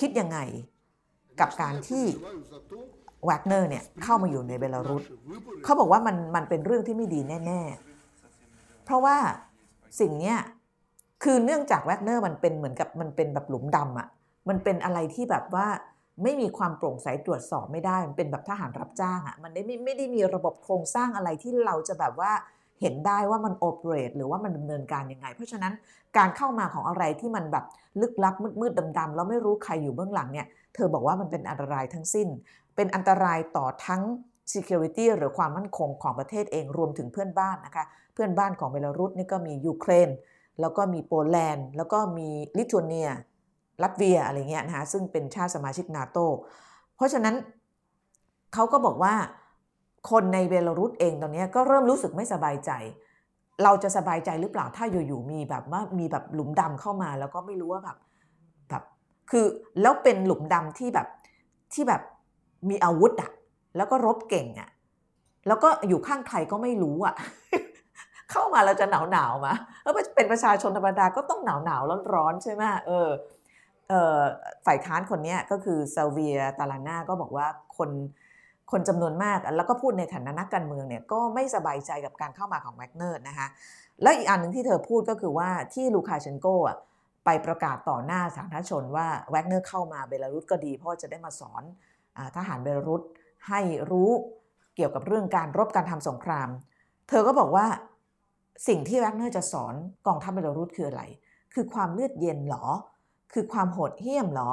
[0.00, 0.38] คิดยังไง
[1.40, 2.04] กับการที่
[3.24, 5.04] แวกเนอร์เนี่ยเข้ามาอยู่ในเบลารุส
[5.64, 7.60] เขาบอกว่ามันมันเป็นเรื่องที่ไม่ดีแน่
[8.24, 9.16] ๆ เพราะว่า
[10.00, 10.38] สิ่งเนี้ย
[11.24, 14.08] คือเนื่องจากแวกเนอร์มันเป็นเหมือนกับมันเป็นแบบหลุมดำอะ่ะ
[14.48, 15.66] มันเป็นอะไรที่แบบว่า
[16.22, 22.32] ไม่มีความโปร่งใสตรวจสอบไม่ได้ มันเป็นแบบทหารรับจ้างอะ่ะมันไม่ไม่ได้มีระบบโครงสร้างอะไรที่เราจะแบบว่า
[22.80, 25.72] เห็นได้ว่ามันโอเปเรตหรือว่ามันดำเนินการยังไง เพราะฉะนั้น
[26.16, 27.64] การเข้ามาของอะไรที่มันแบบ
[28.00, 32.28] ลึกลับมืดๆดำๆแล้วไม่รู้ใครอยู่เบื้องหลังเนี่ย เธอบอกว่ามันเป็นอันตรายทั้งสิ้น
[32.78, 34.02] เป็นอันตรายต่อทั้ง
[34.52, 40.08] security หรือความมั่นคงของประเทศเองรวมถึงเพื่อนบ้านนะคะ เพื่อนบ้านของเบลารุสนี่ก็มียูเครน
[40.60, 43.08] แล้วก็มีโปแลนด์ แล้วก็มีลิทัวเนีย
[43.82, 46.18] ลัตเวียอะไรเงี้ยนะคะซึ่งเป็นชาติสมาชิกนาโต
[46.96, 47.34] เพราะฉะนั้น
[48.54, 49.14] เขาก็บอกว่า
[50.10, 52.70] คนในเบลารุสเองตอนนี้ก็เริ่มรู้สึกไม่สบายใจ
[53.62, 57.96] เราจะสบายใจหรือเปล่าถ้าอยู่ๆมีแบบว่ามีแบบหลุมดำเข้ามาแล้วก็ไม่รู้ว่าแบบ
[58.68, 58.82] แบบ
[59.30, 59.46] คือ
[59.82, 61.06] แล้วเป็นหลุมดำที่แบบ
[61.74, 62.02] ที่แบบ
[62.68, 63.30] มีอาวุธอะ
[63.76, 64.70] แล้วก็รบเก่งอะ
[65.46, 67.14] แล้วก็อยู่ข้างใครก็ไม่รู้อะ
[68.30, 73.08] เข้ามาเราจะหนาวหนาวมาแล้วเป็นประชาชนธรรมดาก็ต้องหนาวหนาวร้อนร้อนใช่ไหมเออ
[73.88, 74.18] เออ
[74.66, 77.46] ฝ่ายค้านคนนี้ก็คือเซเวียตาลาน่าก็บอกว่า
[77.76, 77.90] คน
[78.72, 83.46] คนจำนวนมาก แล้วก็พูดในฐานะนักการเมืองเนี่ยก็ไม่สบายใจกับการเข้ามาของแวกเนอร์นะคะ
[84.02, 86.76] แล้วอีกอันหนึ่งที่เธอพูดก็คือว่าที่ลูคาเชนโกอะ
[87.24, 91.62] ไปประกาศต่อหน้าสาธารณชนว่าแวกเนอร์เข้ามาเบลารุสก็ดีเพราะจะได้มาสอน
[92.36, 93.02] ทหารเบลารุส
[93.48, 93.60] ให้
[93.90, 94.10] รู้
[94.76, 96.48] เกี่ยวกับเรื่องการรบการทำสงคราม
[97.08, 97.66] เธอก็บอกว่า
[98.68, 99.74] สิ่งที่แวกเนอร์จะสอน
[100.06, 101.02] กองทัพเบลารุสคืออะไร
[101.54, 102.66] คือความเลือดเย็นหรอ
[103.32, 104.52] คือความโหดเหี้ยมหรอ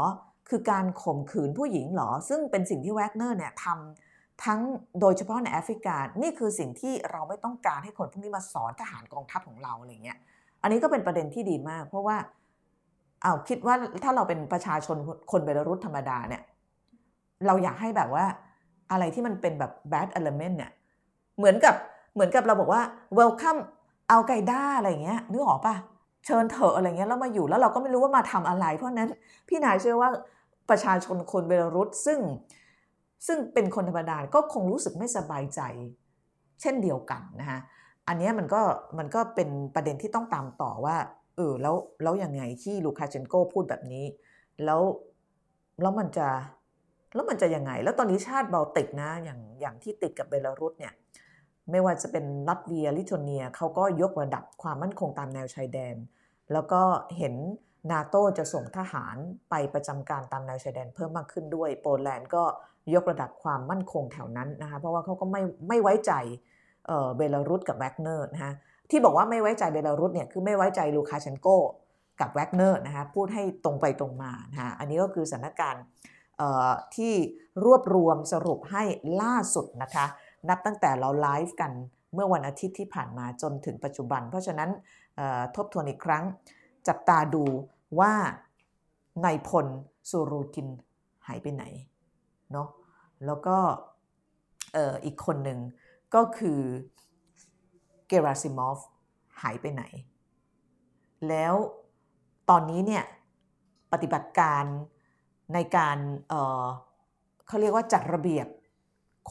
[0.49, 4.59] คือการข่มขืนผู้หญิงหรอ ซึ่งเป็นสิ่งที่แวกเนอร์เนี่ยทำทั้ง
[5.01, 10.17] โดยเฉพาะในแอฟริกา นี่คือสิ่งที่เราไม่ต้องการให้คนพวกนี้มาสอนทหารกองทัพของเราอะไรเงี้ย
[10.61, 12.17] อันนี้ก็เป็นประเด็นที่ดีมาก เพราะว่า
[13.21, 14.97] เอาคิดว่าถ้าเราเป็นประชาชน
[15.31, 16.41] คนเบลารุสธรรมดาเนี่ย
[17.47, 18.25] เราอยากให้แบบว่า
[18.91, 20.71] อะไรที่มันเป็นแบบ bad element เนี่ย
[21.37, 21.75] เหมือนกับ
[22.13, 22.81] เหมือนกับเราบอกว่า
[23.17, 23.59] welcome
[24.09, 25.75] เอาไกด้าอะไรเงี้ยนึกออกปะ
[26.25, 29.09] เชิญเถอะอะไรเงี้ยแล้วมาอยู่แล้วเราก็ไม่รู้ว่ามาทำอะไร เพราะนั้น
[29.47, 30.09] พี่นายเชื่อว่า
[30.69, 32.19] ประชาชนคนเบลารุสซึ่ง
[33.27, 35.61] ซึ่งเป็นคนธรรมดาก็คงรู้สึกไม่สบายใจ
[36.61, 37.59] เช่นเดียวกันนะคะ
[38.07, 38.61] อันนี้มันก็
[38.97, 40.97] มันก็เป็นประเด็นที่ต้องตามต่อว่า
[41.35, 44.05] เออแล้วแล้วยังไงที่ลูคาเชนโกพูดแบบนี้
[44.65, 44.81] แล้ว
[45.81, 46.27] แล้วมันจะ
[47.13, 50.93] แล้วมันจะยังไง แล้วตอนนี้ชาติบอลติกนะอย่างอย่างที่ติดกับเบลารุสเนี่ย
[51.71, 55.95] ไม่ว่าจะเป็นลัตเวียลิทัวเนียเขาก็ยกระดับความมั่นคงตามแนวชายแดน
[56.53, 56.81] แล้วก็
[57.17, 57.33] เห็น
[57.91, 59.15] นาโตจะส่งทหาร
[59.49, 62.43] ไปประจำการตามแนวชายแดนเพิ่มมากขึ้นด้วย โปแลนด์ก็
[62.93, 66.13] ยกระดับความมั่นคงแถวนั้นนะคะเพราะว่าเขาก็ไม่ไม่ไว้ใจ
[67.17, 68.53] เบลารุสกับแวกเนอร์นะคะ
[68.89, 71.47] ที่บอกว่าไม่ไว้ใจเบลารุสเนี่ยคือไม่ไว้ใจลูคาเชนโก
[72.21, 75.83] กับแวกเนอร์นะคะพูดให้ตรงไปตรงมานะคะอันนี้ก็คือสถานการณ์
[76.95, 77.13] ที่
[77.65, 78.83] รวบรวมสรุปให้
[79.21, 80.05] ล่าสุดนะคะ
[80.49, 81.71] นับตั้งแต่เราไลฟ์กัน
[82.13, 84.69] เมื่อวันอาทิตย์ที่ผ่านมาจนถึงปัจจุบัน เพราะฉะนั้น
[85.55, 86.23] ทบทวนอีกครั้ง
[86.87, 87.43] จับตาดู
[87.99, 88.13] ว่า
[89.25, 89.67] นายพล
[90.09, 90.67] สูรูกิน
[91.27, 91.63] หายไปไหน
[92.51, 92.67] เนาะ
[93.25, 93.57] แล้วก็
[95.05, 95.59] อีกคนหนึ่ง
[96.15, 96.59] ก็คือ
[98.07, 98.79] เกราซิมอฟ
[99.41, 99.83] หายไปไหน
[101.29, 101.53] แล้ว
[102.49, 103.03] ตอนนี้เนี่ย
[103.91, 104.63] ปฏิบัติการ
[105.53, 105.97] ในการ
[106.29, 108.47] เเขาเรียกว่าจัดระเบียบ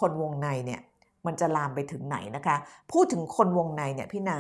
[0.00, 0.80] คนวงในเนี่ย
[1.26, 2.56] มันจะลามไปถึงไหนนะคะ
[2.92, 4.38] พูดถึงคนวงในเนี่ยพี่นา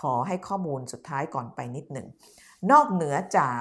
[0.00, 2.06] ขอให้ข้อมูลสุดท้ายก่อนไปนิดหนึ่ง
[2.70, 3.60] นอกเหนือจาก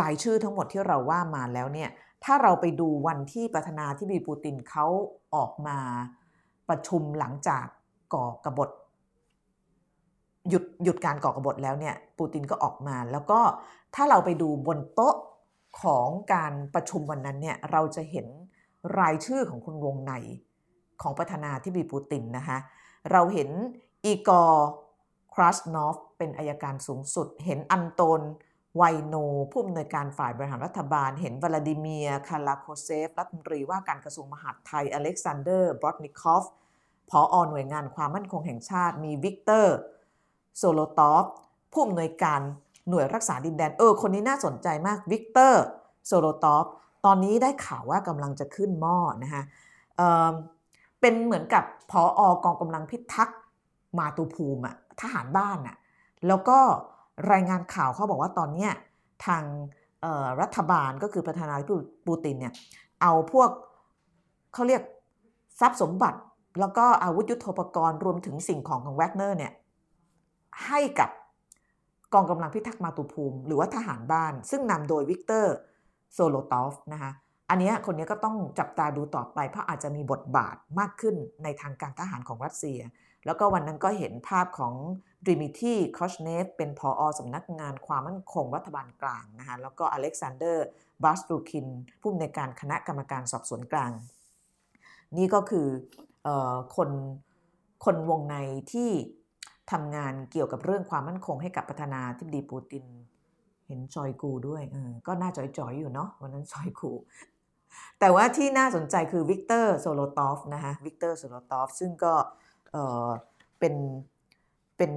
[0.00, 1.90] รายชื่อทั้งหมดที่เราว่ามาแล้วเนี่ย
[2.24, 4.86] ถ้าเราไปดูวันที่ประธานาธิบดีปูตินเขา
[5.34, 5.78] ออกมา
[6.68, 7.66] ประชุมหลังจาก
[8.14, 8.70] ก่อกระบฏ
[10.48, 13.40] หยุดหยุดการก่อกระบฏแล้วเนี่ยปูตินก็ออกมา แล้วก็
[13.94, 15.16] ถ้าเราไปดูบนโต๊ะ
[15.80, 18.26] ของการประชุมวันนั้นเนี่ยเราจะเห็น
[18.98, 20.12] รายชื่อของคนวงใน
[21.02, 22.58] ของประธานาธิบดีปูตินนะคะ
[23.12, 23.48] เราเห็น
[24.04, 24.68] อีกอร์
[25.34, 28.20] ครัสนอฟเป็นอัยการสูงสุด เห็นอันตอน
[28.76, 29.14] ไวโน
[29.50, 36.44] ผู้อำนวยการฝ่ายบริหารรัฐบาล เห็นวลาดิเมียร์โคโลโคลต์เซฟ รัฐมนตรีว่าการกระทรวงมหาดไทย อเล็กซานเดอร์ บอร์ตนิคอฟ
[37.10, 39.76] ผอ.หน่วยงานความมั่นคงแห่งชาติ มีวิกเตอร์
[40.56, 41.24] โซโลตอฟ
[41.72, 42.40] ผู้อำนวยการ
[42.88, 45.64] หน่วยรักษาดินแดน เออ คนนี้น่าสนใจมากวิกเตอร์
[46.06, 46.64] โซโลตอฟ
[47.04, 49.42] ตอนนี้ได้ข่าวว่ากำลังจะขึ้นหม้อนะคะ
[51.00, 53.38] เป็นเหมือนกับผอ.กองกำลังพิทักษ์
[53.98, 55.76] มาตุภูมิอะทหารบ้านอะ
[56.26, 56.58] แล้วก็
[57.32, 58.68] รายงานข่าวเขาบอกว่าตอนนี้
[59.26, 59.44] ทาง
[60.40, 62.52] รัฐบาลก็คือประธานาธิบดีปูตินเนี่ย
[63.02, 63.50] เอาพวก
[64.52, 64.82] เขาเรียก
[65.60, 66.18] ทรัพย์สมบัติ
[66.60, 69.52] แล้วก็อาวุธยุโทโธปกรณ์รวมถึงสิ่งของของแวกเนอร์เนี่ย
[70.66, 71.10] ให้กับ
[72.14, 75.54] กองกำลังพิทักษ์มาตุภูมิ หรือว่าทหารบ้าน ซึ่งนำโดยวิกเตอร์
[76.14, 77.10] โซโลตอฟนะคะ
[77.50, 82.80] อันนี้คนนี้ก็ต้องจับตาดูต่อไป เพราะอาจจะมีบทบาทมากขึ้นในทางการทหารของรัสเซีย
[83.26, 84.74] แล้วก็วันนั้นก็เห็นภาพของ
[85.28, 90.66] ดิมิทีคอชเนฟเป็นผอ.สำนักงานความมั่นคงรัฐบาลกลางนะคะแล้วก็อเล็กซานเดอร์
[91.04, 91.66] บาสตรีคิน
[92.00, 93.92] ผู้อำนวยการคณะกรรมการสอบสวนกลาง
[95.16, 95.68] นี่ก็คือ
[96.26, 96.28] อ
[96.76, 96.90] คน
[97.84, 98.36] คนวงใน
[98.72, 98.90] ที่
[99.72, 102.84] ทำงานเกี่ยวกับเรื่องความมั่นคงให้กับประธานาธิบดีปูติน
[103.66, 104.62] เห็นจอยกูด้วย
[105.06, 106.92] ก็น่าจอยๆอยู่เนาะวันนั้นจอยกู
[108.00, 112.14] แต่ว่าที่น่าสนใจคือวิกเตอร์โซโลตอฟนะคะวิกเตอร์โซโลตอฟซึ่งก็
[113.58, 113.74] เป็น
[114.76, 114.92] เป็น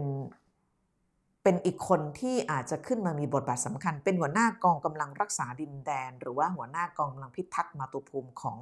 [1.43, 8.57] เป็นอีกคนที่อาจจะขึ้นมามีบทบาทสำคัญ เป็นหัวหน้ากองกำลังรักษาดินแดน หรือว่าหัวหน้ากองกำลังพิทักษ์มาตุภูมิของ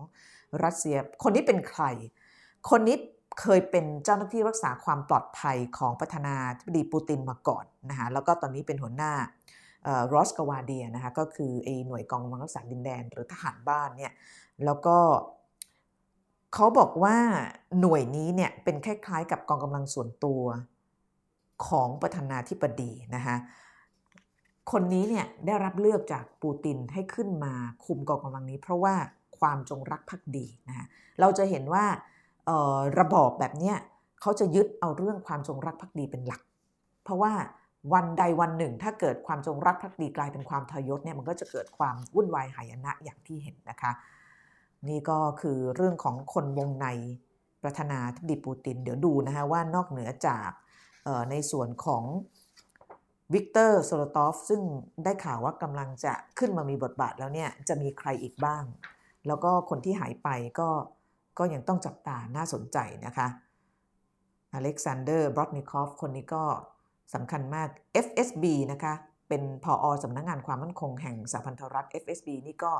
[0.63, 1.83] รัสเซีย คนนี้เป็นใคร
[2.69, 2.97] คนนี้
[3.39, 9.13] เคยเป็นเจ้าหน้าที่รักษาความปลอดภัยของประธานาธิบดีปูตินมาก่อนนะคะแล้วก็ตอนนี้เป็นหัวหน้า
[10.13, 14.13] รอสกาวาเดียนะคะก็คือไอหน่วยกองกำลังรักษาดินแดน หรือทหารบ้านเนี่ย
[14.65, 14.97] แล้วก็
[16.53, 17.17] เขาบอกว่า
[17.79, 20.41] หน่วยนี้เนี่ยเป็นคล้ายๆกับกองกำลังส่วนตัว
[21.67, 23.36] ของประธานาธิบดีนะคะ
[24.71, 27.53] คนนี้เนี่ยได้รับเลือกจากปูตินให้ขึ้นมา
[27.86, 28.95] คุมกองกำลังนี้ เพราะว่า
[29.39, 30.86] ความจงรักภักดีนะคะ
[31.19, 31.86] เราจะเห็นว่า
[32.99, 33.77] ระบอบแบบเนี้ย
[34.21, 36.41] เขาจะยึดเอาเรื่องความจงรักภักดีเป็นหลัก
[37.03, 37.33] เพราะว่า
[37.93, 43.91] วันใดวันหนึ่ง ถ้าเกิดความจงรักภักดีกลายเป็นความทยศเนี่ยมันก็จะเกิดความวุ่นวายหายนะอย่างที่เห็นนะคะ
[44.89, 46.87] นี่ก็คือเรื่องของคนวงใน
[47.63, 50.49] ประธานาธิบดีปูติน เดี๋ยวดูนะคะว่านอกเหนือจาก
[51.29, 52.03] ในส่วนของ
[53.33, 54.61] วิกเตอร์โซโลตอฟซึ่ง
[55.03, 58.63] ได้ข่าวว่ากำลังจะขึ้นมามีบทบาทแล้วเนี่ยจะมีใครอีกบ้าง
[59.27, 60.29] แล้วก็คนที่หายไป
[60.59, 60.69] ก็
[61.38, 63.27] ก็ยังต้องจับตาน่าสนใจนะคะ
[64.53, 66.43] อเล็กซานเดอร์บอร์ตนิคอฟคนนี้ก็
[67.13, 67.69] สำคัญมาก
[68.05, 68.93] FSB นะคะ
[69.27, 72.73] เป็นพออสำนักงงานความมั่นคงแห่งสหพันธรัฐ FSB นี่ก็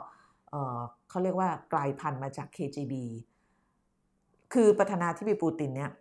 [1.10, 2.93] เขาเรียกว่ากลายพันธุ์มาจาก KGB
[4.53, 5.91] คือประธานาธิบดีปูตินเนี่ย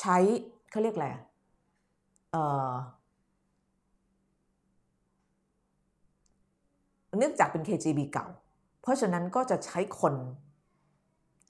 [0.00, 0.16] ใช้
[0.70, 1.08] เขาเรียกอะไร
[7.18, 8.26] เนื่องจากเป็น KGB เก่า
[8.88, 10.14] ราะฉะนั้นก็จะใช้คน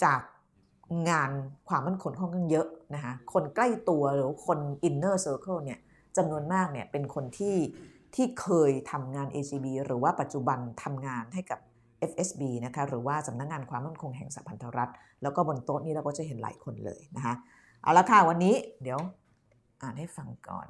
[0.05, 0.21] จาก
[1.11, 1.31] งาน
[1.69, 4.59] ความมั่นคงค่อนข้างเยอะนะคะคนใกล้ตัวหรือคน
[4.89, 5.79] inner circle เนี่ย
[6.17, 7.57] จำนวนมากเนี่ยเป็นคนที่
[8.15, 11.61] ที่เคยทำงาน AGB หรือว่าปัจจุบันทำงานให้กับ
[12.11, 14.91] FSB นะคะหรือว่าสำนักงงานความมั่นคงแห่งสหพันธรัฐ
[15.23, 17.35] แล้วก็บนโต๊ะนี้เราก็จะเห็นหลายคนเลยนะคะ
[17.83, 19.01] เอาละค่ะวันนี้เดี๋ยว
[19.83, 20.67] อ่านให้ฟังก่อน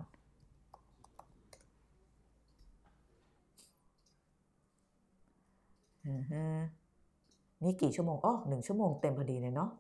[7.63, 9.71] นี่กี่ชั่วโมงอ๋อหนึ่งชั่วโมงเต็มพอดีเลยเนาะ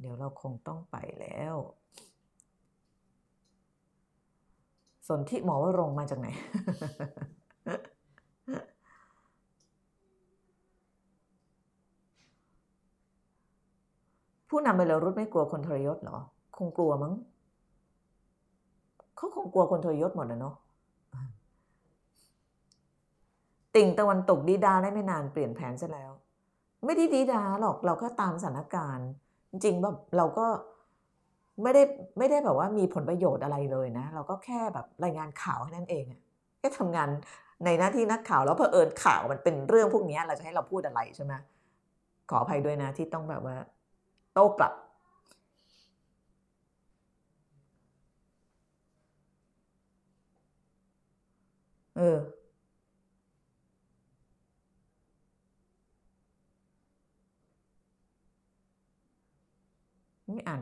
[0.00, 1.54] เดี๋ยวเราคงต้องไปแล้ว
[5.06, 6.28] สนที่หมอว่ารงมาจากไหน
[14.48, 16.18] ผู้นำเบลารุสไม่กลัวคนทรยศเหรอ
[16.56, 17.12] คงกลัวมั้ง
[19.16, 20.54] เขาคงกลัวคนทรยศหมดนะเนาะ
[23.76, 26.10] ติ่งตะวันตกดีดาได้ไม่นานเปลี่ยนแผนซะแล้ว
[26.84, 29.08] ไม่ได้ดีดาหรอกเราก็ตามสถานการณ์
[29.50, 30.46] จริงแบบเราก็
[31.62, 31.82] ไม่ได้
[32.18, 36.20] ไม่ได้แบบว่ามีผลประโยชน์อะไรเลยนะ เราก็แค่แบบรายงานข่าวแค่นั้นเองอะ
[36.58, 37.08] แค่ทำงาน
[37.64, 41.34] ในหน้าที่นักข่าวแล้วเผอิญข่าวมันเป็นเรื่องพวกนี้เราจะให้เราพูดอะไรใช่ไหม
[42.30, 43.56] ขออภัยด้วยนะที่ต้องแบบว่า
[44.34, 44.72] โต้กลับ
[51.96, 52.16] เออ
[60.32, 60.60] ไม่อ่าน